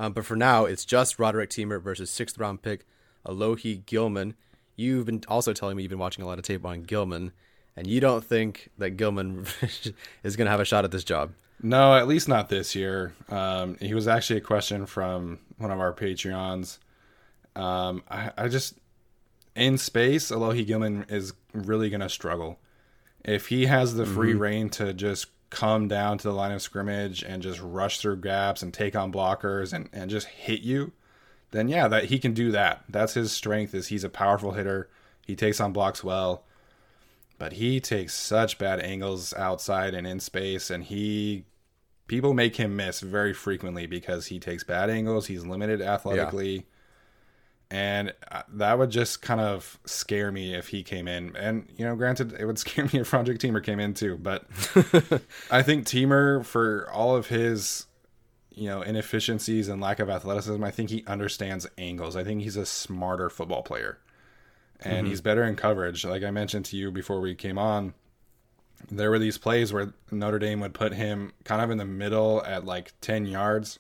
[0.01, 2.87] Um, but for now, it's just Roderick Teamer versus sixth round pick
[3.23, 4.33] Alohi Gilman.
[4.75, 7.33] You've been also telling me you've been watching a lot of tape on Gilman,
[7.75, 9.45] and you don't think that Gilman
[10.23, 11.33] is going to have a shot at this job.
[11.61, 13.13] No, at least not this year.
[13.29, 16.79] Um, he was actually a question from one of our Patreons.
[17.55, 18.73] Um, I, I just
[19.55, 22.57] in space, Alohi Gilman is really going to struggle.
[23.23, 27.21] If he has the free reign to just come down to the line of scrimmage
[27.21, 30.93] and just rush through gaps and take on blockers and, and just hit you,
[31.51, 32.83] then yeah, that he can do that.
[32.89, 34.89] That's his strength is he's a powerful hitter.
[35.27, 36.45] He takes on blocks well.
[37.37, 41.45] But he takes such bad angles outside and in space and he
[42.07, 46.65] people make him miss very frequently because he takes bad angles, he's limited athletically.
[47.71, 51.33] And uh, that would just kind of scare me if he came in.
[51.37, 54.17] And, you know, granted, it would scare me if Project Teamer came in too.
[54.17, 54.43] But
[55.49, 57.85] I think Teamer, for all of his,
[58.53, 62.17] you know, inefficiencies and lack of athleticism, I think he understands angles.
[62.17, 63.99] I think he's a smarter football player.
[64.83, 66.03] And he's better in coverage.
[66.03, 67.93] Like I mentioned to you before we came on,
[68.89, 72.43] there were these plays where Notre Dame would put him kind of in the middle
[72.43, 73.77] at like 10 yards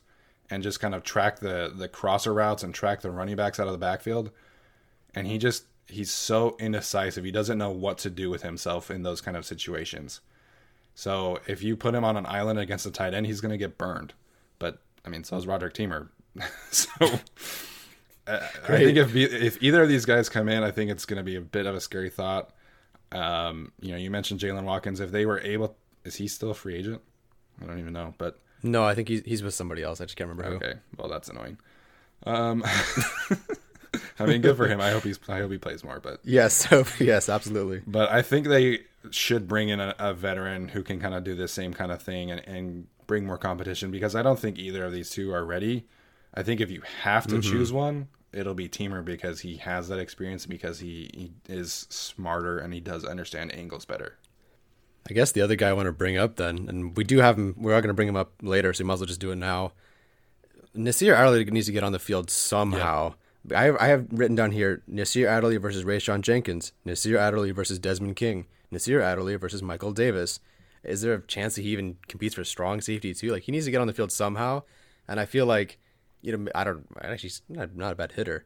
[0.51, 3.67] and just kind of track the the crosser routes and track the running backs out
[3.67, 4.29] of the backfield.
[5.15, 7.23] And he just he's so indecisive.
[7.23, 10.19] He doesn't know what to do with himself in those kind of situations.
[10.93, 13.57] So if you put him on an island against a tight end, he's going to
[13.57, 14.13] get burned.
[14.59, 16.09] But I mean, so is Roderick Teamer.
[16.71, 16.89] so
[18.27, 21.17] uh, I think if if either of these guys come in, I think it's going
[21.17, 22.51] to be a bit of a scary thought.
[23.13, 24.99] Um, you know, you mentioned Jaylen Watkins.
[24.99, 27.01] If they were able, is he still a free agent?
[27.61, 30.01] I don't even know, but No, I think he's, he's with somebody else.
[30.01, 30.65] I just can't remember who.
[30.65, 30.79] okay.
[30.97, 31.57] Well, that's annoying.
[32.25, 32.63] Um,
[34.19, 34.79] I mean, good for him.
[34.79, 35.19] I hope he's.
[35.27, 35.99] I hope he plays more.
[35.99, 36.67] But Yes,
[36.99, 37.81] yes, absolutely.
[37.85, 41.35] but I think they should bring in a, a veteran who can kind of do
[41.35, 44.85] the same kind of thing and, and bring more competition because I don't think either
[44.85, 45.87] of these two are ready.
[46.33, 49.99] I think if you have to choose one, it'll be Teamer because he has that
[49.99, 54.17] experience because he, he is smarter and he does understand angles better.
[55.09, 57.37] I guess the other guy I want to bring up then, and we do have
[57.37, 59.19] him, we are going to bring him up later, so we might as well just
[59.19, 59.73] do it now.
[60.73, 63.15] Nasir Adderley needs to get on the field somehow.
[63.53, 67.79] I, have, I have written down here Nasir Adderley versus Rayshawn Jenkins, Nasir Adderley versus
[67.79, 70.39] Desmond King, Nasir Adderley versus Michael Davis.
[70.83, 73.31] Is there a chance that he even competes for strong safety too?
[73.31, 74.63] Like he needs to get on the field somehow,
[75.07, 75.79] and I feel like,
[76.21, 78.45] you know, I don't actually he's not, not a bad hitter.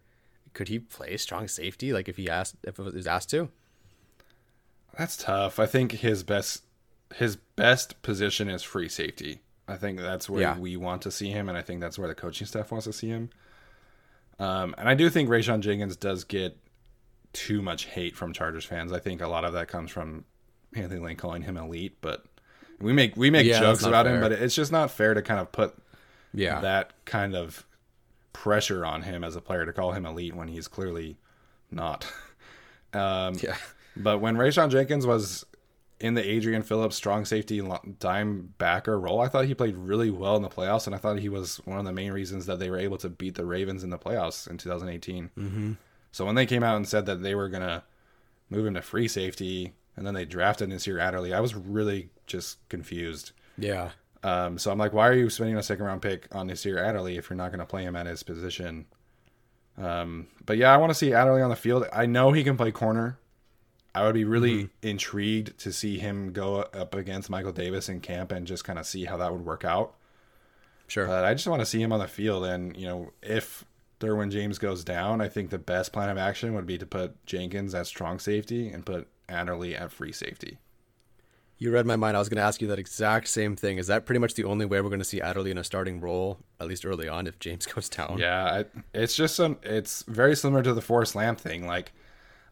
[0.53, 1.91] Could he play strong safety?
[1.93, 3.49] Like if he asked, if it was asked to?
[4.97, 5.59] That's tough.
[5.59, 6.63] I think his best
[7.15, 9.41] his best position is free safety.
[9.67, 10.57] I think that's where Yeah.
[10.57, 12.93] we want to see him, and I think that's where the coaching staff wants to
[12.93, 13.29] see him.
[14.39, 16.57] Um, and I do think Rayshawn Jenkins does get
[17.31, 18.91] too much hate from Chargers fans.
[18.91, 20.25] I think a lot of that comes from
[20.75, 22.25] Anthony Lynn calling him elite, but
[22.79, 25.39] we make we make Yeah, jokes about him, but it's just not fair to kind
[25.39, 25.75] of put
[26.33, 26.59] Yeah.
[26.61, 27.65] that kind of
[28.33, 31.17] pressure on him as a player to call him elite when he's clearly
[31.71, 32.11] not.
[32.93, 33.57] Um, yeah.
[33.97, 35.45] But when Rayshawn Jenkins was
[35.99, 37.61] in the Adrian Phillips strong safety
[37.99, 41.19] dime backer role, I thought he played really well in the playoffs, and I thought
[41.19, 43.83] he was one of the main reasons that they were able to beat the Ravens
[43.83, 45.31] in the playoffs in 2018.
[45.37, 45.73] Mm-hmm.
[46.11, 47.83] So when they came out and said that they were gonna
[48.49, 52.67] move him to free safety, and then they drafted Nasir Adderley, I was really just
[52.69, 53.31] confused.
[53.57, 53.91] Yeah.
[54.23, 57.17] Um, so I'm like, why are you spending a second round pick on Nasir Adderley
[57.17, 58.87] if you're not going to play him at his position?
[59.77, 61.85] Um, but yeah, I want to see Adderley on the field.
[61.93, 63.19] I know he can play corner.
[63.95, 64.87] I would be really mm-hmm.
[64.87, 68.85] intrigued to see him go up against Michael Davis in camp and just kind of
[68.85, 69.95] see how that would work out.
[70.87, 71.07] Sure.
[71.07, 72.45] But I just want to see him on the field.
[72.45, 73.63] And, you know, if
[74.01, 77.25] Derwin James goes down, I think the best plan of action would be to put
[77.25, 80.57] Jenkins at strong safety and put Adderley at free safety.
[81.57, 82.17] You read my mind.
[82.17, 83.77] I was going to ask you that exact same thing.
[83.77, 86.01] Is that pretty much the only way we're going to see Adderley in a starting
[86.01, 88.17] role, at least early on, if James goes down?
[88.17, 89.57] Yeah, I, it's just some.
[89.63, 91.65] It's very similar to the Forrest Lamp thing.
[91.65, 91.93] Like,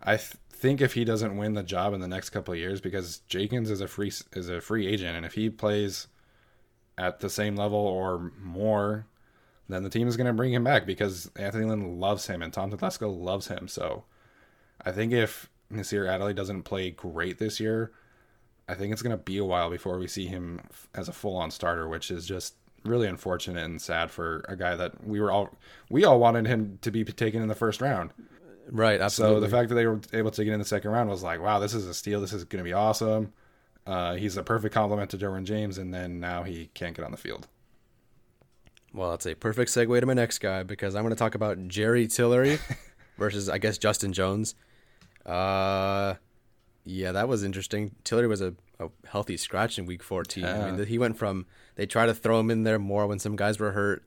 [0.03, 2.81] I th- think if he doesn't win the job in the next couple of years,
[2.81, 6.07] because Jenkins is a free is a free agent, and if he plays
[6.97, 9.07] at the same level or more,
[9.67, 12.53] then the team is going to bring him back because Anthony Lynn loves him and
[12.53, 13.67] Tom Telesco loves him.
[13.67, 14.03] So,
[14.85, 17.91] I think if Nasir Adderley doesn't play great this year
[18.67, 20.61] I think it's going to be a while before we see him
[20.95, 24.75] as a full on starter, which is just really unfortunate and sad for a guy
[24.75, 25.49] that we were all
[25.89, 28.11] we all wanted him to be taken in the first round.
[28.69, 28.99] Right.
[29.01, 29.37] Absolutely.
[29.37, 31.41] So the fact that they were able to get in the second round was like,
[31.41, 32.21] wow, this is a steal.
[32.21, 33.33] This is going to be awesome.
[33.85, 37.11] Uh, he's a perfect complement to Derwin James, and then now he can't get on
[37.11, 37.47] the field.
[38.93, 41.67] Well, that's a perfect segue to my next guy because I'm going to talk about
[41.67, 42.59] Jerry Tillery
[43.17, 44.55] versus, I guess, Justin Jones.
[45.25, 46.15] Uh,
[46.85, 47.95] yeah, that was interesting.
[48.03, 50.43] Tillery was a, a healthy scratch in week 14.
[50.43, 50.65] Yeah.
[50.65, 53.35] I mean, he went from they try to throw him in there more when some
[53.35, 54.05] guys were hurt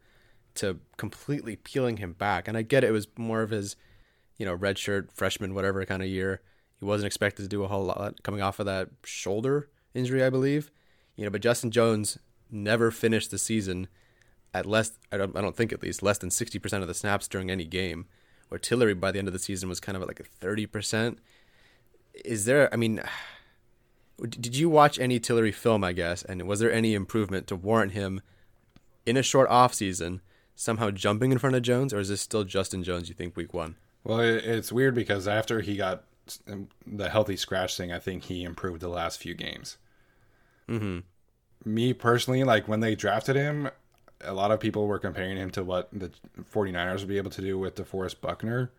[0.56, 2.48] to completely peeling him back.
[2.48, 3.76] And I get it, it was more of his,
[4.38, 6.40] you know, redshirt freshman whatever kind of year.
[6.78, 10.30] He wasn't expected to do a whole lot coming off of that shoulder injury, I
[10.30, 10.70] believe.
[11.16, 12.18] You know, but Justin Jones
[12.50, 13.88] never finished the season
[14.52, 17.28] at less I don't, I don't think at least less than 60% of the snaps
[17.28, 18.06] during any game.
[18.48, 21.18] Where Tillery by the end of the season was kind of at like a 30%
[22.24, 22.72] is there?
[22.72, 23.02] I mean,
[24.28, 25.84] did you watch any Tillery film?
[25.84, 28.20] I guess, and was there any improvement to warrant him
[29.04, 30.20] in a short off season
[30.54, 33.08] somehow jumping in front of Jones, or is this still Justin Jones?
[33.08, 33.76] You think week one?
[34.06, 36.04] Well, it's weird because after he got
[36.86, 39.78] the healthy scratch thing, I think he improved the last few games.
[40.68, 41.00] Hmm.
[41.64, 43.68] Me personally, like when they drafted him,
[44.20, 46.12] a lot of people were comparing him to what the
[46.52, 48.70] 49ers would be able to do with DeForest Buckner.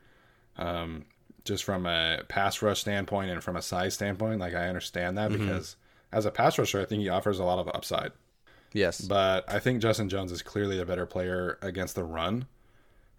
[0.58, 1.06] Um,
[1.44, 4.40] just from a pass rush standpoint and from a size standpoint.
[4.40, 5.46] Like I understand that mm-hmm.
[5.46, 5.76] because
[6.12, 8.12] as a pass rusher, I think he offers a lot of upside.
[8.74, 9.02] Yes.
[9.02, 12.46] But I think Justin Jones is clearly a better player against the run.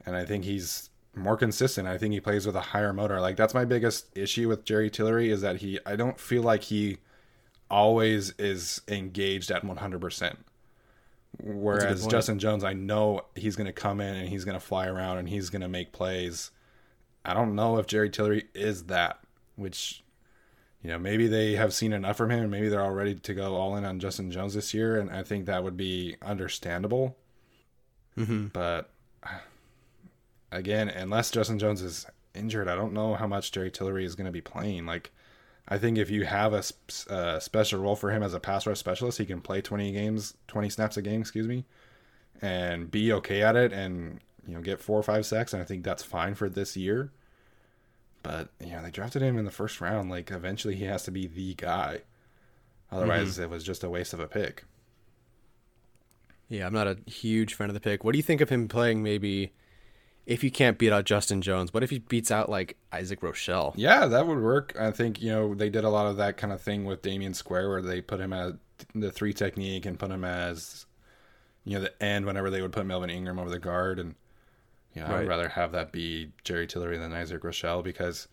[0.06, 1.88] And I think he's more consistent.
[1.88, 3.20] I think he plays with a higher motor.
[3.20, 6.64] Like that's my biggest issue with Jerry Tillery is that he I don't feel like
[6.64, 6.98] he
[7.70, 10.36] always is engaged at 100%.
[11.40, 14.86] Whereas Justin Jones, I know he's going to come in and he's going to fly
[14.86, 16.50] around and he's going to make plays
[17.28, 19.18] I don't know if Jerry Tillery is that,
[19.56, 20.02] which
[20.82, 23.34] you know maybe they have seen enough from him and maybe they're all ready to
[23.34, 27.18] go all in on Justin Jones this year, and I think that would be understandable.
[28.16, 28.46] Mm-hmm.
[28.46, 28.90] But
[30.52, 34.26] again, unless Justin Jones is injured, I don't know how much Jerry Tillery is going
[34.26, 34.86] to be playing.
[34.86, 35.10] Like,
[35.68, 36.62] I think if you have a,
[37.12, 40.34] a, special role for him as a pass rush specialist, he can play 20 games,
[40.48, 41.64] 20 snaps a game, excuse me,
[42.40, 45.52] and be okay at it and, you know, get four or five sacks.
[45.52, 47.10] And I think that's fine for this year.
[48.22, 50.10] But you know, they drafted him in the first round.
[50.10, 52.02] Like eventually, he has to be the guy.
[52.90, 53.44] Otherwise, mm-hmm.
[53.44, 54.64] it was just a waste of a pick.
[56.48, 58.04] Yeah, I'm not a huge fan of the pick.
[58.04, 59.02] What do you think of him playing?
[59.02, 59.52] Maybe
[60.28, 63.72] if he can't beat out Justin Jones, what if he beats out like Isaac Rochell?
[63.76, 64.76] Yeah, that would work.
[64.78, 67.34] I think you know they did a lot of that kind of thing with Damion
[67.34, 68.52] Square, where they put him at
[68.94, 70.84] the three technique and put him as
[71.64, 74.14] you know the end whenever they would put Melvin Ingram over the guard and
[74.94, 75.20] you know, right.
[75.20, 78.28] I'd rather have that be Jerry Tillery than Isaac Rochell because,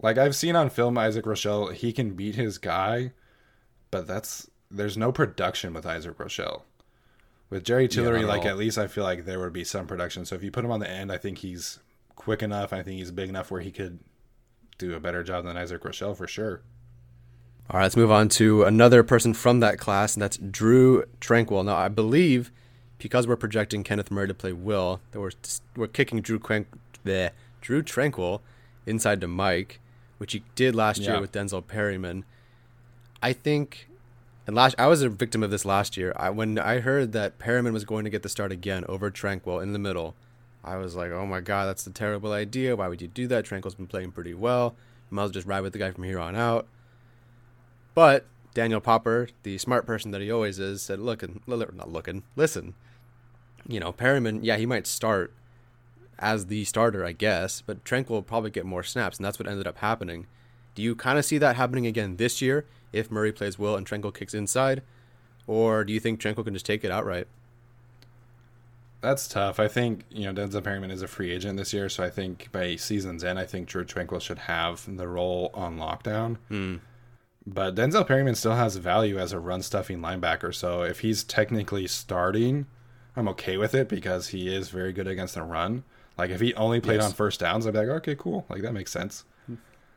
[0.00, 3.12] like I've seen on film, Isaac Rochell, he can beat his guy,
[3.90, 6.62] but that's there's no production with Isaac Rochell.
[7.50, 8.48] With Jerry Tillery, yeah, like all.
[8.48, 10.26] at least I feel like there would be some production.
[10.26, 11.78] So if you put him on the end, I think he's
[12.14, 12.72] quick enough.
[12.72, 14.00] I think he's big enough where he could
[14.76, 16.60] do a better job than Isaac Rochell for sure.
[17.70, 21.64] All right, let's move on to another person from that class, and that's Drue Tranquill.
[21.64, 22.50] Now, I believe
[22.98, 25.30] because we're projecting Kenneth Murray to play Will, that we're
[25.76, 26.66] we're kicking Drew Crank,
[27.04, 27.30] bleh,
[27.60, 28.40] Drue Tranquill
[28.86, 29.80] inside to Mike,
[30.18, 31.12] which he did last yeah.
[31.12, 32.24] year with Denzel Perryman.
[33.22, 33.87] I think,
[34.48, 36.12] and last I was a victim of this last year.
[36.16, 39.62] I, when I heard that Perryman was going to get the start again over Tranquill
[39.62, 40.16] in the middle,
[40.64, 42.74] I was like, oh my god, that's a terrible idea.
[42.74, 43.44] Why would you do that?
[43.44, 44.74] Tranquill's been playing pretty well.
[45.08, 46.66] You might as well just ride with the guy from here on out.
[47.94, 52.74] But Daniel Popper, the smart person that he always is, said, "Look, not looking, listen
[53.68, 55.32] you know, Perryman, yeah, he might start
[56.18, 59.46] as the starter, I guess, but Tranquill will probably get more snaps, and that's what
[59.46, 60.26] ended up happening.
[60.74, 63.86] Do you kind of see that happening again this year if Murray plays well and
[63.86, 64.82] Tranquill kicks inside?
[65.46, 67.26] Or do you think Tranquill can just take it outright?
[69.00, 69.60] That's tough.
[69.60, 72.50] I think, you know, Denzel Perryman is a free agent this year, so I think
[72.50, 76.36] by season's end, I think Drue Tranquill should have the role on lockdown.
[76.50, 76.80] Mm.
[77.46, 81.86] But Denzel Perryman still has value as a run stuffing linebacker, so if he's technically
[81.86, 82.66] starting–
[83.18, 85.82] I'm okay with it because he is very good against the run.
[86.16, 87.06] Like if he only played Yes.
[87.06, 88.46] on first downs, I'd be like, okay, cool.
[88.48, 89.24] Like that makes sense.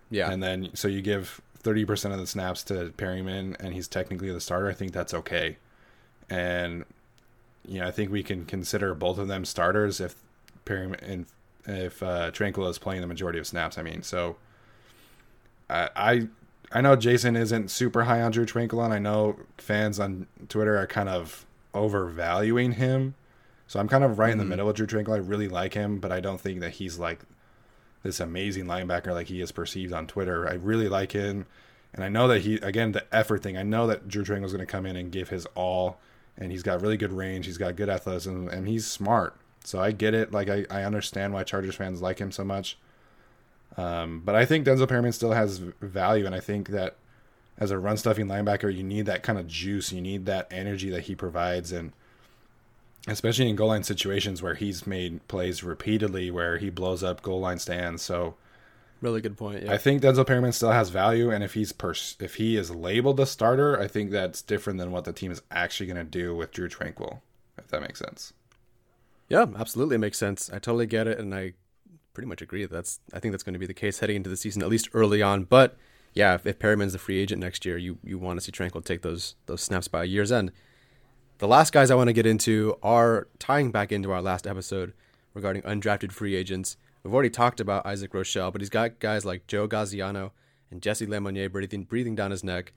[0.10, 0.32] Yeah.
[0.32, 4.42] And then so you give 30% of the snaps to Perryman and he's technically the
[4.42, 4.70] starter.
[4.70, 5.58] I think that's okay.
[6.30, 6.86] And
[7.68, 10.16] you know, I think we can consider both of them starters if
[10.66, 11.26] Perryman and
[11.66, 13.78] if uh, Tranquill is playing the majority of snaps.
[13.78, 14.38] I mean, so
[15.70, 16.28] I I
[16.72, 20.78] I know Jason isn't super high on Drue Tranquill, and I know fans on Twitter
[20.78, 23.16] are kind of overvaluing him.
[23.68, 25.14] So I'm kind of right in the middle with Drue Tranquill.
[25.16, 27.20] I really like him, but I don't think that he's like
[28.04, 30.48] this amazing linebacker like he is perceived on Twitter.
[30.48, 31.46] I really like him,
[31.94, 33.58] and I know that he again the effort thing.
[33.58, 36.00] I know that Drue Tranquill is going to come in and give his all,
[36.38, 37.46] and he's got really good range.
[37.46, 39.36] He's got good athleticism, and he's smart.
[39.64, 40.32] So I get it.
[40.32, 42.78] Like I, I understand why Chargers fans like him so much.
[43.78, 46.98] Um, but I think Denzel Perryman still has value, and I think that
[47.58, 49.92] as a run stuffing linebacker, you need that kind of juice.
[49.92, 51.94] You need that energy that he provides, and
[53.08, 57.40] especially in goal line situations where he's made plays repeatedly where he blows up goal
[57.40, 58.02] line stands.
[58.02, 58.36] So
[59.02, 59.64] really good point.
[59.64, 59.74] Yeah.
[59.74, 63.20] I think Denzel Perryman still has value, and if he's pers- if he is labeled
[63.20, 66.36] a starter, I think that's different than what the team is actually going to do
[66.36, 67.22] with Drue Tranquill.
[67.58, 68.34] If that makes sense.
[69.30, 70.50] Yeah, absolutely makes sense.
[70.50, 71.54] I totally get it, and I
[72.14, 72.66] pretty much agree.
[72.66, 74.90] That's I think that's going to be the case heading into the season, at least
[74.94, 75.44] early on.
[75.44, 75.78] But
[76.14, 78.84] yeah, if, if Perryman's the free agent next year, you you want to see Tranquill
[78.84, 80.52] take those those snaps by year's end.
[81.42, 84.94] The last guys I want to get into are tying back into our last episode
[85.34, 86.78] regarding undrafted free agents.
[87.02, 90.34] We've already talked about Isaac Rochell, but he's got guys like Joe Gaziano
[90.70, 92.74] and Jessie Lemonier breathing breathing down his neck.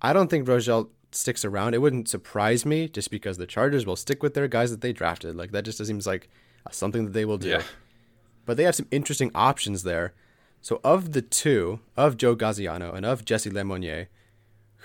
[0.00, 1.74] I don't think Rochell sticks around.
[1.74, 4.92] It wouldn't surprise me just because the Chargers will stick with their guys that they
[4.92, 5.34] drafted.
[5.34, 6.28] Like that just seems like
[6.70, 7.48] something that they will do.
[7.48, 7.62] Yeah.
[8.44, 10.14] But they have some interesting options there.
[10.60, 14.06] So of the two, of Joe Gaziano and of Jessie Lemonier,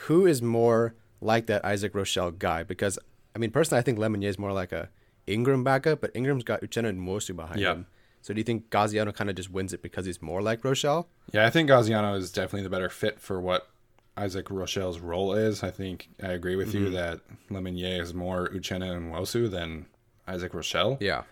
[0.07, 2.63] who is more like that Isaac Rochell guy?
[2.63, 2.99] Because
[3.35, 4.89] I mean, personally, I think Lemonier is more like a
[5.27, 7.73] Ingram backup, but Ingram's got Uchenna and Nwosu behind Yeah.
[7.73, 7.87] him.
[8.21, 11.07] So do you think Gaziano kind of just wins it because he's more like Rochell?
[11.31, 13.67] Yeah, I think Gaziano is definitely the better fit for what
[14.15, 15.63] Isaac Rochell's role is.
[15.63, 16.93] I think I agree with you mm-hmm.
[16.93, 19.87] that Lemonier is more Uchenna and Nwosu than
[20.27, 20.97] Isaac Rochell.
[20.99, 21.23] Yeah.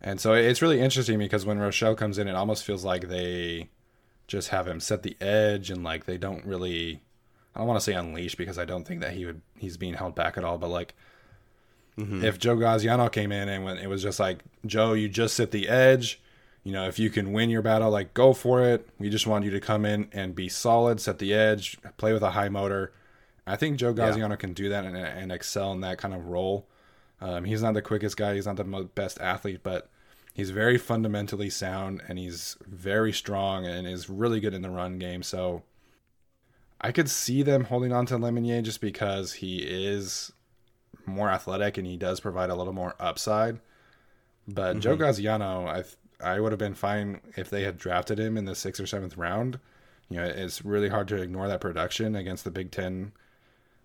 [0.00, 3.70] And so it's really interesting because when Rochell comes in, it almost feels like they
[4.28, 7.02] just have him set the edge and like they don't really.
[7.58, 9.94] I don't want to say unleash because I don't think that he would he's being
[9.94, 10.56] held back at all.
[10.58, 10.94] But like,
[12.22, 15.50] if Joe Gaziano came in and when it was just like Joe, you just set
[15.50, 16.20] the edge.
[16.62, 18.88] You know, if you can win your battle, like go for it.
[18.98, 22.22] We just want you to come in and be solid, set the edge, play with
[22.22, 22.92] a high motor.
[23.46, 26.66] I think Joe Gaziano can do that and, and excel in that kind of role.
[27.20, 28.34] Um, he's not the quickest guy.
[28.34, 29.88] He's not the mo- best athlete, but
[30.34, 34.98] he's very fundamentally sound and he's very strong and is really good in the run
[34.98, 35.24] game.
[35.24, 35.62] So
[36.80, 40.32] I could see them holding on to Lemonier just because he is
[41.06, 43.58] more athletic and he does provide a little more upside.
[44.46, 48.36] But Joe Gaziano, I th- I would have been fine if they had drafted him
[48.36, 49.58] in the sixth or seventh round.
[50.08, 53.12] You know, it's really hard to ignore that production against the Big Ten,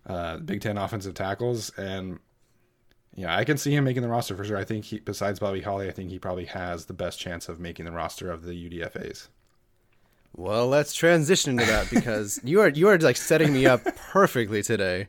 [0.06, 2.18] uh, Big Ten offensive tackles, and
[3.14, 4.56] yeah, I can see him making the roster for sure.
[4.56, 7.60] I think he, besides Bobby Holly, I think he probably has the best chance of
[7.60, 9.28] making the roster of the UDFA's.
[10.36, 14.62] Well, let's transition to that because you are you are like setting me up perfectly
[14.62, 15.08] today.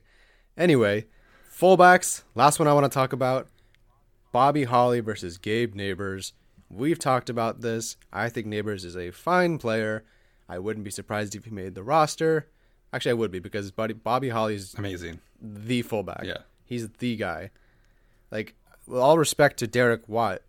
[0.58, 1.06] Anyway,
[1.52, 2.24] fullbacks.
[2.36, 3.48] Last one I want to talk about:
[4.32, 6.34] Bobby Holly versus Gabe Nabers.
[6.70, 7.98] We've talked about this.
[8.12, 10.04] I think Nabers is a fine player.
[10.48, 12.48] I wouldn't be surprised if he made the roster.
[12.94, 15.20] Actually, I would be because Bobby, Bobby Holly's Amazing.
[15.42, 16.24] the fullback.
[16.24, 16.40] Yeah.
[16.64, 17.52] He's the guy.
[18.32, 18.56] Like,
[18.88, 20.42] with all respect to Derek Watt,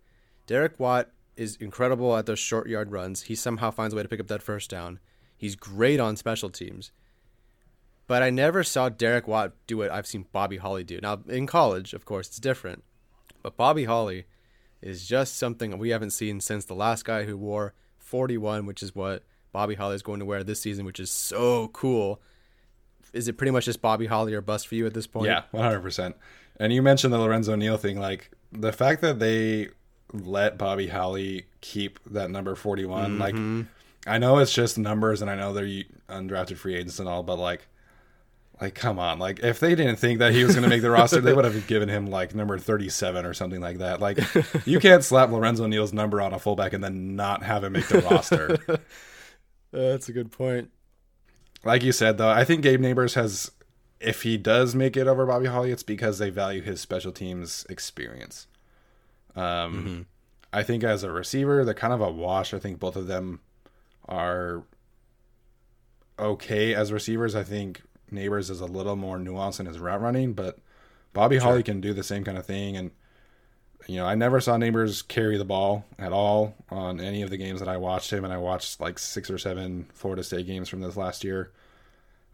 [0.45, 3.23] Derek Watt is incredible at those short yard runs.
[3.23, 4.99] He somehow finds a way to pick up that first down.
[5.37, 6.91] He's great on special teams.
[8.07, 10.99] But I never saw Derek Watt do what I've seen Bobby Holly do.
[11.01, 12.83] Now, in college, of course, it's different.
[13.43, 14.25] But Bobby Holly
[14.81, 18.95] is just something we haven't seen since the last guy who wore 41, which is
[18.95, 22.21] what Bobby Holly is going to wear this season, which is so cool.
[23.13, 25.27] Is it pretty much just Bobby Holly or bust for you at this point?
[25.27, 26.15] Yeah, one hundred percent.
[26.59, 29.69] And you mentioned the Lorenzo Neal thing, like the fact that they
[30.13, 33.35] let Bobby Holly keep that number 41 Like,
[34.05, 37.37] I know it's just numbers, and I know they're undrafted free agents and all, but
[37.37, 37.67] like,
[38.61, 40.89] like come on, like if they didn't think that he was going to make the
[40.91, 43.99] roster, they would have given him like number thirty-seven or something like that.
[43.99, 44.19] Like,
[44.65, 47.87] you can't slap Lorenzo Neal's number on a fullback and then not have him make
[47.87, 48.57] the roster.
[48.67, 48.77] Uh,
[49.71, 50.71] that's a good point.
[51.63, 53.51] like you said though, I think Gabe Nabers has
[53.99, 57.65] if he does make it over Bobby Holly, it's because they value his special teams
[57.69, 58.47] experience.
[59.37, 60.05] Um
[60.53, 62.53] I think as a receiver, they're kind of a wash.
[62.53, 63.41] I think both of them
[64.07, 64.63] are
[66.19, 67.35] okay as receivers.
[67.35, 67.81] I think
[68.11, 70.57] Nabers is a little more nuanced in his route running, but
[71.13, 72.91] Bobby Holly can do the same kind of thing and
[73.87, 77.37] You know, I never saw Nabers carry the ball at all on any of the
[77.37, 80.67] games that I watched him, and I watched like six or seven Florida State games
[80.69, 81.51] from this last year.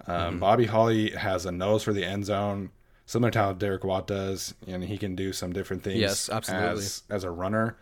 [0.07, 0.39] Um, Mm-hmm.
[0.39, 2.71] Bobby Holly has a nose for the end zone,
[3.05, 5.99] similar to how Derek Watt does, and he can do some different things.
[5.99, 6.69] Yes, absolutely.
[6.83, 7.77] As, as a runner,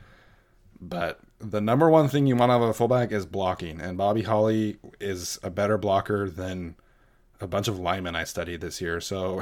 [0.79, 4.23] but the number one thing you want out of a fullback is blocking, and Bobby
[4.23, 6.75] Holly is a better blocker than
[7.39, 9.01] a bunch of linemen I studied this year.
[9.01, 9.41] So,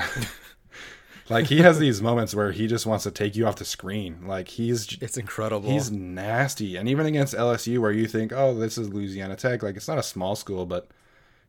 [1.30, 4.26] like, he has these moments where he just wants to take you off the screen.
[4.26, 5.70] Like, he's It's incredible.
[5.70, 9.76] he's nasty, and even against LSU, where you think, oh, this is Louisiana Tech, like
[9.76, 10.88] it's not a small school, but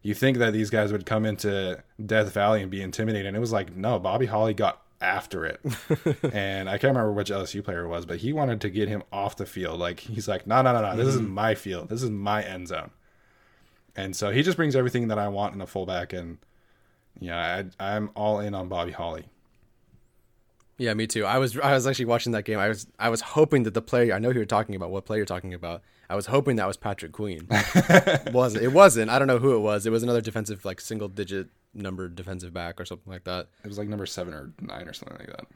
[0.02, 3.26] you think that these guys would come into Death Valley and be intimidated.
[3.26, 5.60] And it was like, no, Bobby Holly got after it.
[6.32, 9.02] and I can't remember which LSU player it was, but he wanted to get him
[9.12, 9.78] off the field.
[9.78, 11.34] Like he's like, no, no, no, no, this is mm-hmm.
[11.34, 11.88] my field.
[11.88, 12.90] This is my end zone.
[13.96, 16.12] And so he just brings everything that I want in a fullback.
[16.12, 16.38] And
[17.18, 19.24] yeah, I, I'm all in on Bobby Holly.
[20.78, 21.26] Yeah, me too.
[21.26, 22.58] I was I was actually watching that game.
[22.58, 25.04] I was I was hoping that the player I know who you're talking about, what
[25.04, 25.82] player you're talking about.
[26.10, 27.46] I was hoping that was Patrick Queen.
[28.32, 29.10] wasn't it wasn't.
[29.10, 29.86] I don't know who it was.
[29.86, 33.48] It was another defensive like single digit number defensive back or something like that.
[33.64, 35.46] It was like number seven or nine or something like that.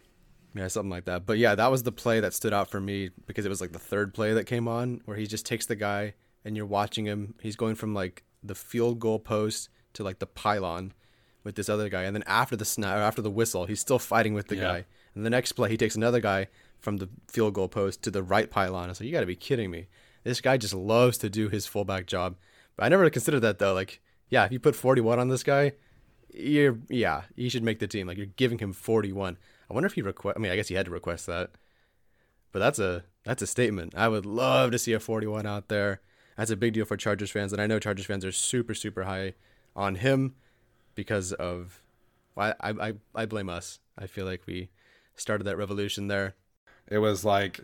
[0.55, 1.27] Yeah, something like that.
[1.27, 3.73] But yeah, that was the play that stood out for me because it was like
[3.73, 7.05] the third play that came on where he just takes the guy and you're watching
[7.07, 7.35] him.
[7.43, 10.93] He's going from like the field goal post to like the pylon
[11.43, 14.33] with this other guy, and then after the snap, after the whistle, he's still fighting
[14.33, 14.63] with the Yeah.
[14.63, 14.85] guy.
[15.15, 16.47] And the next play, he takes another guy
[16.81, 18.95] from the field goal post to the right pylon.
[18.95, 19.87] So you got to be kidding me.
[20.25, 22.37] This guy just loves to do his fullback job.
[22.77, 23.75] But I never considered that though.
[23.75, 25.73] Like, yeah, if you put 41 on this guy,
[26.33, 28.07] you're yeah, he should make the team.
[28.07, 29.39] Like you're giving him 41.
[29.71, 30.37] I wonder if he request.
[30.37, 31.51] I mean, I guess he had to request that.
[32.53, 33.95] But that's a that's a statement.
[33.97, 36.01] I would love to see a 41 out there.
[36.37, 39.05] That's a big deal for Chargers fans, and I know Chargers fans are super super
[39.05, 39.35] high
[39.77, 40.35] on him
[40.95, 41.81] because of.
[42.37, 43.79] I I I, I blame us.
[43.97, 44.71] I feel like we
[45.15, 46.35] started that revolution there.
[46.89, 47.61] it was like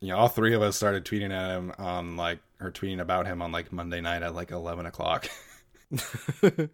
[0.00, 3.26] you know all three of us started tweeting at him on like or tweeting about
[3.26, 5.28] him on like monday night at like 11 o'clock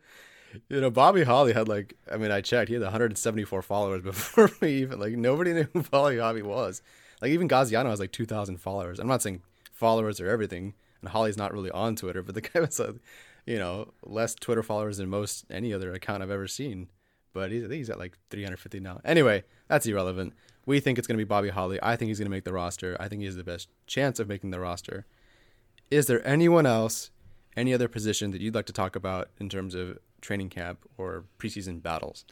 [0.70, 4.51] You know, Bobby Holly had like, I mean, I checked, he had 174 followers before
[4.61, 4.99] me even.
[4.99, 6.83] Like, nobody knew who Bobby Holly was.
[7.20, 8.99] Like, even Gaziano has like 2,000 followers.
[8.99, 12.51] I'm not saying followers are everything, and Holly's not really on Twitter, but the guy
[12.61, 12.95] has, uh,
[13.47, 16.89] you know, less Twitter followers than most any other account I've ever seen.
[17.37, 18.99] But he's, I think he's at like 350 now.
[19.05, 20.32] Anyway, that's irrelevant.
[20.64, 21.78] We think it's going to be Bobby Holly.
[21.82, 22.97] I think he's going to make the roster.
[22.99, 25.05] I think he has the best chance of making the roster.
[25.91, 27.11] Is there anyone else,
[27.59, 31.24] any other position that you'd like to talk about in terms of training camp or
[31.39, 32.24] preseason battles?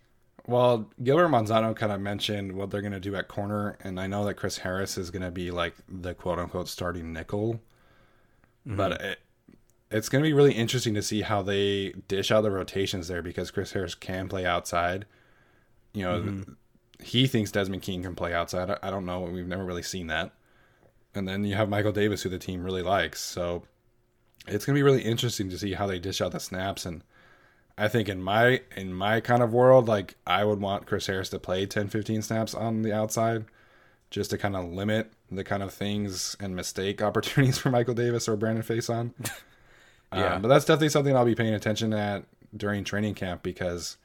[0.47, 4.07] well gilbert manzano kind of mentioned what they're going to do at corner and i
[4.07, 7.55] know that chris harris is going to be like the quote unquote starting nickel
[8.67, 8.77] mm-hmm.
[8.77, 9.21] but it,
[9.95, 13.23] it's going to be really interesting to see how they dish out the rotations there
[13.23, 15.07] because chris harris can play outside.
[15.93, 16.53] You know mm-hmm.
[17.01, 18.71] he thinks desmond king can play outside.
[18.71, 19.21] I, I don't know.
[19.21, 20.33] We've never really seen that.
[21.15, 23.21] And then you have michael davis who the team really likes.
[23.21, 23.63] So
[24.49, 26.85] it's going to be really interesting to see how they dish out the snaps.
[26.85, 27.05] And
[27.79, 31.31] I think in my in my kind of world, like I would want Chris Harris
[31.31, 33.45] to play 10, 15 snaps on the outside,
[34.11, 38.29] just to kind of limit the kind of things and mistake opportunities for Michael Davis
[38.29, 39.13] or Brandon Facyson.
[40.15, 40.35] Yeah.
[40.35, 42.25] um, but that's definitely something I'll be paying attention at
[42.57, 43.97] during training camp because,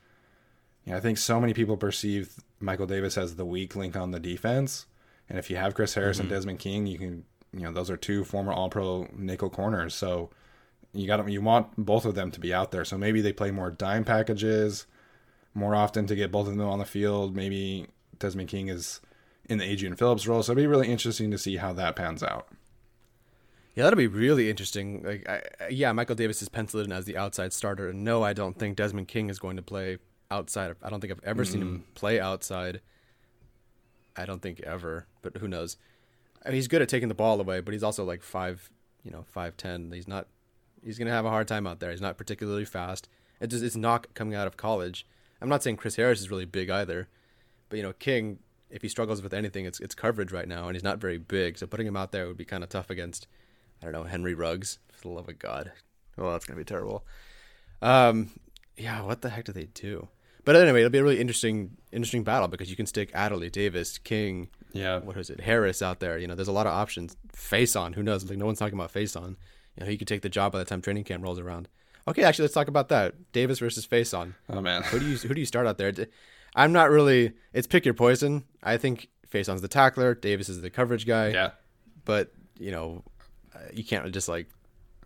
[0.86, 4.12] you know, I think so many people perceive Michael Davis as the weak link on
[4.12, 4.86] the defense,
[5.30, 7.98] and if you have Chris Harris and Desmond King, you can, you know, those are
[7.98, 10.30] two former All Pro nickel corners, so
[10.94, 12.84] you got you want both of them to be out there.
[12.84, 14.88] So maybe they play more dime packages
[15.54, 17.36] more often to get both of them on the field.
[17.36, 17.88] Maybe
[18.18, 19.02] Desmond King is
[19.48, 20.44] in the Adrian Phillips role.
[20.44, 22.48] So it'd be really interesting to see how that pans out.
[23.76, 25.04] Yeah, that'll be really interesting.
[25.04, 28.34] Like, I, yeah, Michael Davis is penciled in as the outside starter, and no, I
[28.34, 29.98] don't think Desmond King is going to play
[30.32, 30.76] outside.
[30.82, 31.96] I don't think I've ever seen him mm.
[31.96, 32.82] play outside.
[34.16, 35.78] I don't think ever, but who knows?
[36.44, 38.70] I mean, he's good at taking the ball away, but he's also like five,
[39.04, 39.92] you know, five ten.
[39.94, 40.28] He's not.
[40.84, 41.92] He's gonna have a hard time out there.
[41.92, 43.08] He's not particularly fast.
[43.40, 45.06] It just it's not coming out of college.
[45.42, 47.08] I'm not saying Chris Harris is really big either,
[47.70, 48.40] but you know, King,
[48.70, 51.58] if he struggles with anything, it's it's coverage right now, and he's not very big.
[51.58, 53.28] So putting him out there would be kind of tough against,
[53.82, 54.80] I don't know, Henry Ruggs.
[54.92, 55.72] For the love of God,
[56.18, 57.06] oh, that's gonna be terrible.
[57.82, 58.32] Um,
[58.78, 60.08] yeah, what the heck do they do?
[60.46, 63.98] But anyway, it'll be a really interesting, interesting battle because you can stick Adderley, Davis,
[63.98, 65.00] King, Yeah.
[65.00, 66.18] what is it, Harris out there.
[66.18, 67.16] You know, there's a lot of options.
[67.34, 68.28] Facyson, who knows?
[68.30, 69.36] Like no one's talking about Facyson.
[69.76, 71.68] You know, he could take the job by the time training camp rolls around.
[72.08, 73.32] Okay, actually, let's talk about that.
[73.32, 74.34] Davis versus Facyson.
[74.50, 74.84] Oh man.
[74.84, 75.94] Who do you who do you start out there?
[76.56, 77.34] I'm not really.
[77.54, 78.44] It's pick your poison.
[78.64, 80.16] I think Facyson's the tackler.
[80.16, 81.30] Davis is the coverage guy.
[81.30, 81.52] yeah.
[82.06, 83.04] But you know,
[83.74, 84.48] you can't just like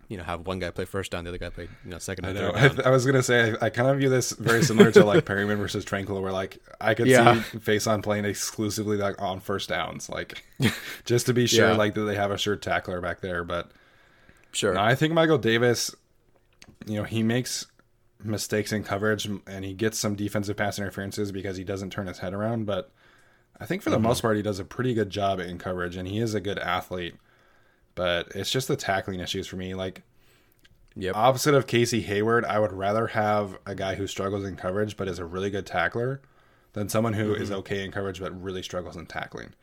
[0.08, 2.26] you know have one guy play first down, the other guy play you know second
[2.26, 2.52] I know.
[2.52, 2.80] third I, down.
[2.86, 5.58] I was gonna say I, I kind of view this very similar to like Perryman
[5.58, 7.42] versus Tranquill, where like I could Yeah.
[7.42, 10.42] see Facyson playing exclusively like on first downs, like
[11.04, 11.76] just to be sure Yeah.
[11.76, 13.44] like that they have a sure tackler back there.
[13.44, 13.70] But
[14.52, 14.74] sure.
[14.74, 15.94] no, I think Michael Davis,
[16.86, 17.66] you know, he makes
[18.22, 22.18] mistakes in coverage and he gets some defensive pass interferences because he doesn't turn his
[22.18, 22.66] head around.
[22.66, 22.90] But
[23.60, 24.06] I think for the mm-hmm.
[24.06, 26.58] most part, he does a pretty good job in coverage and he is a good
[26.58, 27.14] athlete.
[27.94, 29.74] But it's just the tackling issues for me.
[29.74, 30.02] Like
[30.96, 31.16] Yep.
[31.16, 35.08] opposite of Casey Hayward, I would rather have a guy who struggles in coverage but
[35.08, 36.20] is a really good tackler
[36.72, 37.58] than someone who is mm-hmm.
[37.58, 39.54] okay in coverage but really struggles in tackling.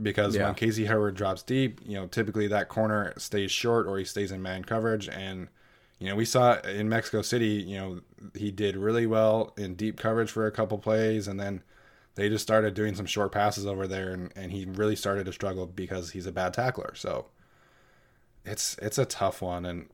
[0.00, 0.46] Because Yeah.
[0.46, 4.32] when Casey Hayward drops deep, you know, typically that corner stays short or he stays
[4.32, 5.08] in man coverage.
[5.08, 5.48] And,
[6.00, 8.00] you know, we saw in Mexico City, you know,
[8.34, 11.62] he did really well in deep coverage for a couple plays and then
[12.16, 15.32] they just started doing some short passes over there and, and he really started to
[15.32, 16.94] struggle because he's a bad tackler.
[16.96, 17.26] So
[18.44, 19.88] it's it's a tough one and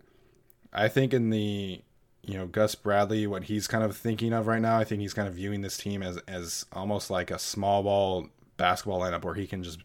[0.75, 1.81] I think in the
[2.23, 5.15] you know Gus Bradley, what he's kind of thinking of right now, I think he's
[5.15, 9.35] kind of viewing this team as as almost like a small ball basketball lineup where
[9.35, 9.81] he can just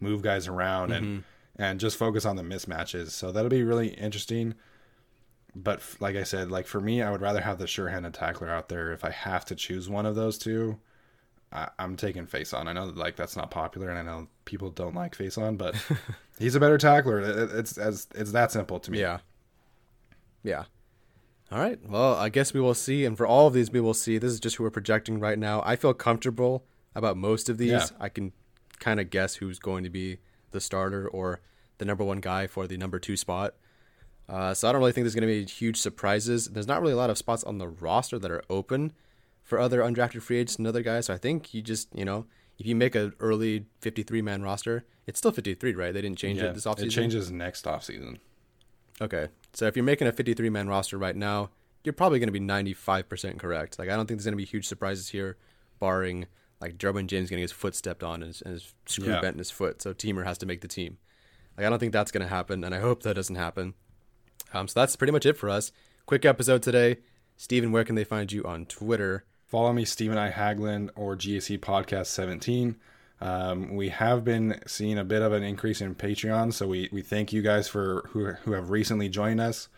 [0.00, 1.62] move guys around and mm-hmm.
[1.62, 3.10] and just focus on the mismatches.
[3.10, 4.54] So that'll be really interesting.
[5.54, 8.68] But like I said, like for me, I would rather have the sure-handed tackler out
[8.68, 8.92] there.
[8.92, 10.78] If I have to choose one of those two,
[11.52, 12.66] I, I'm taking Facyson.
[12.66, 15.74] I know that like that's not popular, and I know people don't like Facyson, but
[16.38, 17.20] he's a better tackler.
[17.20, 19.00] It- It's as it's that simple to me.
[19.00, 19.18] Yeah.
[20.42, 20.64] Yeah.
[21.50, 21.78] All right.
[21.86, 23.04] Well, I guess we will see.
[23.04, 24.18] And for all of these, we will see.
[24.18, 25.62] This is just who we're projecting right now.
[25.64, 27.70] I feel comfortable about most of these.
[27.70, 27.86] Yeah.
[28.00, 28.32] I can
[28.78, 30.18] kind of guess who's going to be
[30.50, 31.40] the starter or
[31.78, 33.54] the number one guy for the number two spot.
[34.28, 36.46] Uh, so I don't really think there's going to be huge surprises.
[36.48, 38.92] There's not really a lot of spots on the roster that are open
[39.42, 41.06] for other undrafted free agents and other guys.
[41.06, 42.26] So I think you just, you know,
[42.58, 45.92] if you make an early 53 man roster, it's still 53, right?
[45.92, 46.84] They didn't change Yeah, it this offseason.
[46.86, 48.18] it changes next offseason.
[49.00, 49.28] Okay.
[49.52, 51.50] So if you're making a 53 man roster right now,
[51.84, 53.78] you're probably going to be 95% correct.
[53.78, 55.36] Like, I don't think there's going to be huge surprises here,
[55.80, 56.26] barring
[56.60, 59.20] like Derwin James getting his foot stepped on and his, and his screw Yeah.
[59.20, 59.82] bent in his foot.
[59.82, 60.98] So Teamer has to make the team.
[61.56, 63.74] Like, I don't think that's going to happen, and I hope that doesn't happen.
[64.54, 65.72] Um, so that's pretty much it for us.
[66.06, 66.98] Quick episode today.
[67.36, 69.24] Steven, where can they find you on Twitter?
[69.52, 70.30] Follow me, Stephen I.
[70.30, 72.74] Haglund or GAC Podcast 17.
[73.20, 77.02] Um, we have been seeing a bit of an increase in Patreon, so we, we
[77.02, 79.68] thank you guys for who, who have recently joined us.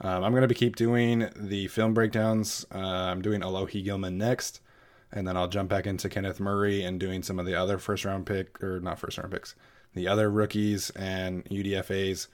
[0.00, 2.66] Um, I'm going to keep doing the film breakdowns.
[2.74, 4.62] Uh, I'm doing Alohi Gilman next,
[5.12, 8.04] and then I'll jump back into Kenneth Murray and doing some of the other first
[8.04, 9.54] round pick, or not first round picks,
[9.94, 12.26] the other rookies and UDFAs.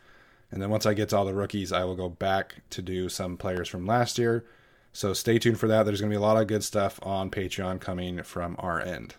[0.50, 3.10] And then once I get to all the rookies, I will go back to do
[3.10, 4.46] some players from last year.
[4.96, 5.84] So stay tuned for that.
[5.84, 9.14] There's going to be a lot of good stuff on Patreon coming from our end.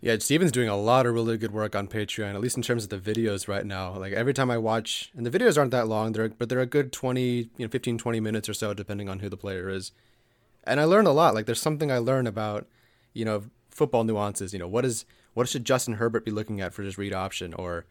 [0.00, 2.84] Yeah, Steven's doing a lot of really good work on Patreon, at least in terms
[2.84, 3.94] of the videos right now.
[3.98, 6.64] Like every time I watch, and the videos aren't that long, they're but they're a
[6.64, 9.92] good 20, you know, 15, 20 minutes or so, depending on who the player is.
[10.64, 11.34] And I learn a lot.
[11.34, 12.66] Like there's something I learn about,
[13.12, 14.54] you know, football nuances.
[14.54, 17.52] You know, what is what should Justin Herbert be looking at for his read option?
[17.52, 17.84] Or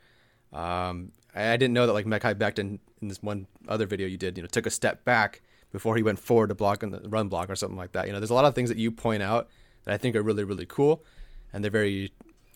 [0.52, 4.36] um, I, didn't know that like Mekhi Becton in this one other video you did,
[4.36, 7.50] you know, took a step back before he went forward to block and run block
[7.50, 8.08] or something like that.
[8.08, 9.48] You know, there's a lot of things that you point out
[9.84, 11.04] that I think are really really cool,
[11.54, 12.12] and they're very.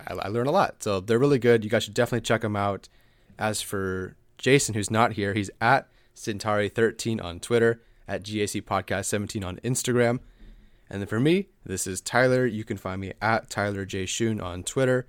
[0.08, 1.64] I, I learn a lot, so they're really good.
[1.64, 2.90] You guys should definitely check them out.
[3.38, 9.44] As for Jason, who's not here, he's at Centauri13 on Twitter, at GAC Podcast 17
[9.44, 10.20] on Instagram.
[10.90, 12.46] And then for me, this is Tyler.
[12.46, 14.06] You can find me at Tyler J.
[14.06, 15.08] Shoon on Twitter,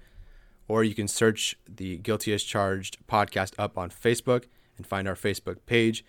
[0.69, 4.45] or you can search the Guilty as Charged podcast up on Facebook
[4.77, 6.05] and find our Facebook page,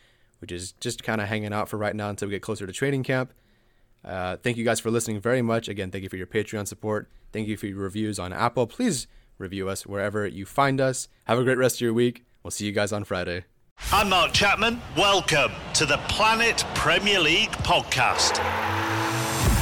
[0.46, 2.72] which is just kind of hanging out for right now until we get closer to
[2.72, 3.34] training camp.
[4.04, 5.68] Uh, thank you guys for listening very much.
[5.68, 7.10] Again, thank you for your Patreon support.
[7.34, 8.68] Thank you for your reviews on Apple.
[8.68, 9.08] Please
[9.40, 11.08] review us wherever you find us.
[11.24, 12.26] Have a great rest of your week.
[12.44, 13.46] We'll see you guys on Friday.
[13.92, 14.80] I'm Mark Chapman.
[14.96, 18.40] Welcome to the Planet Premier League podcast.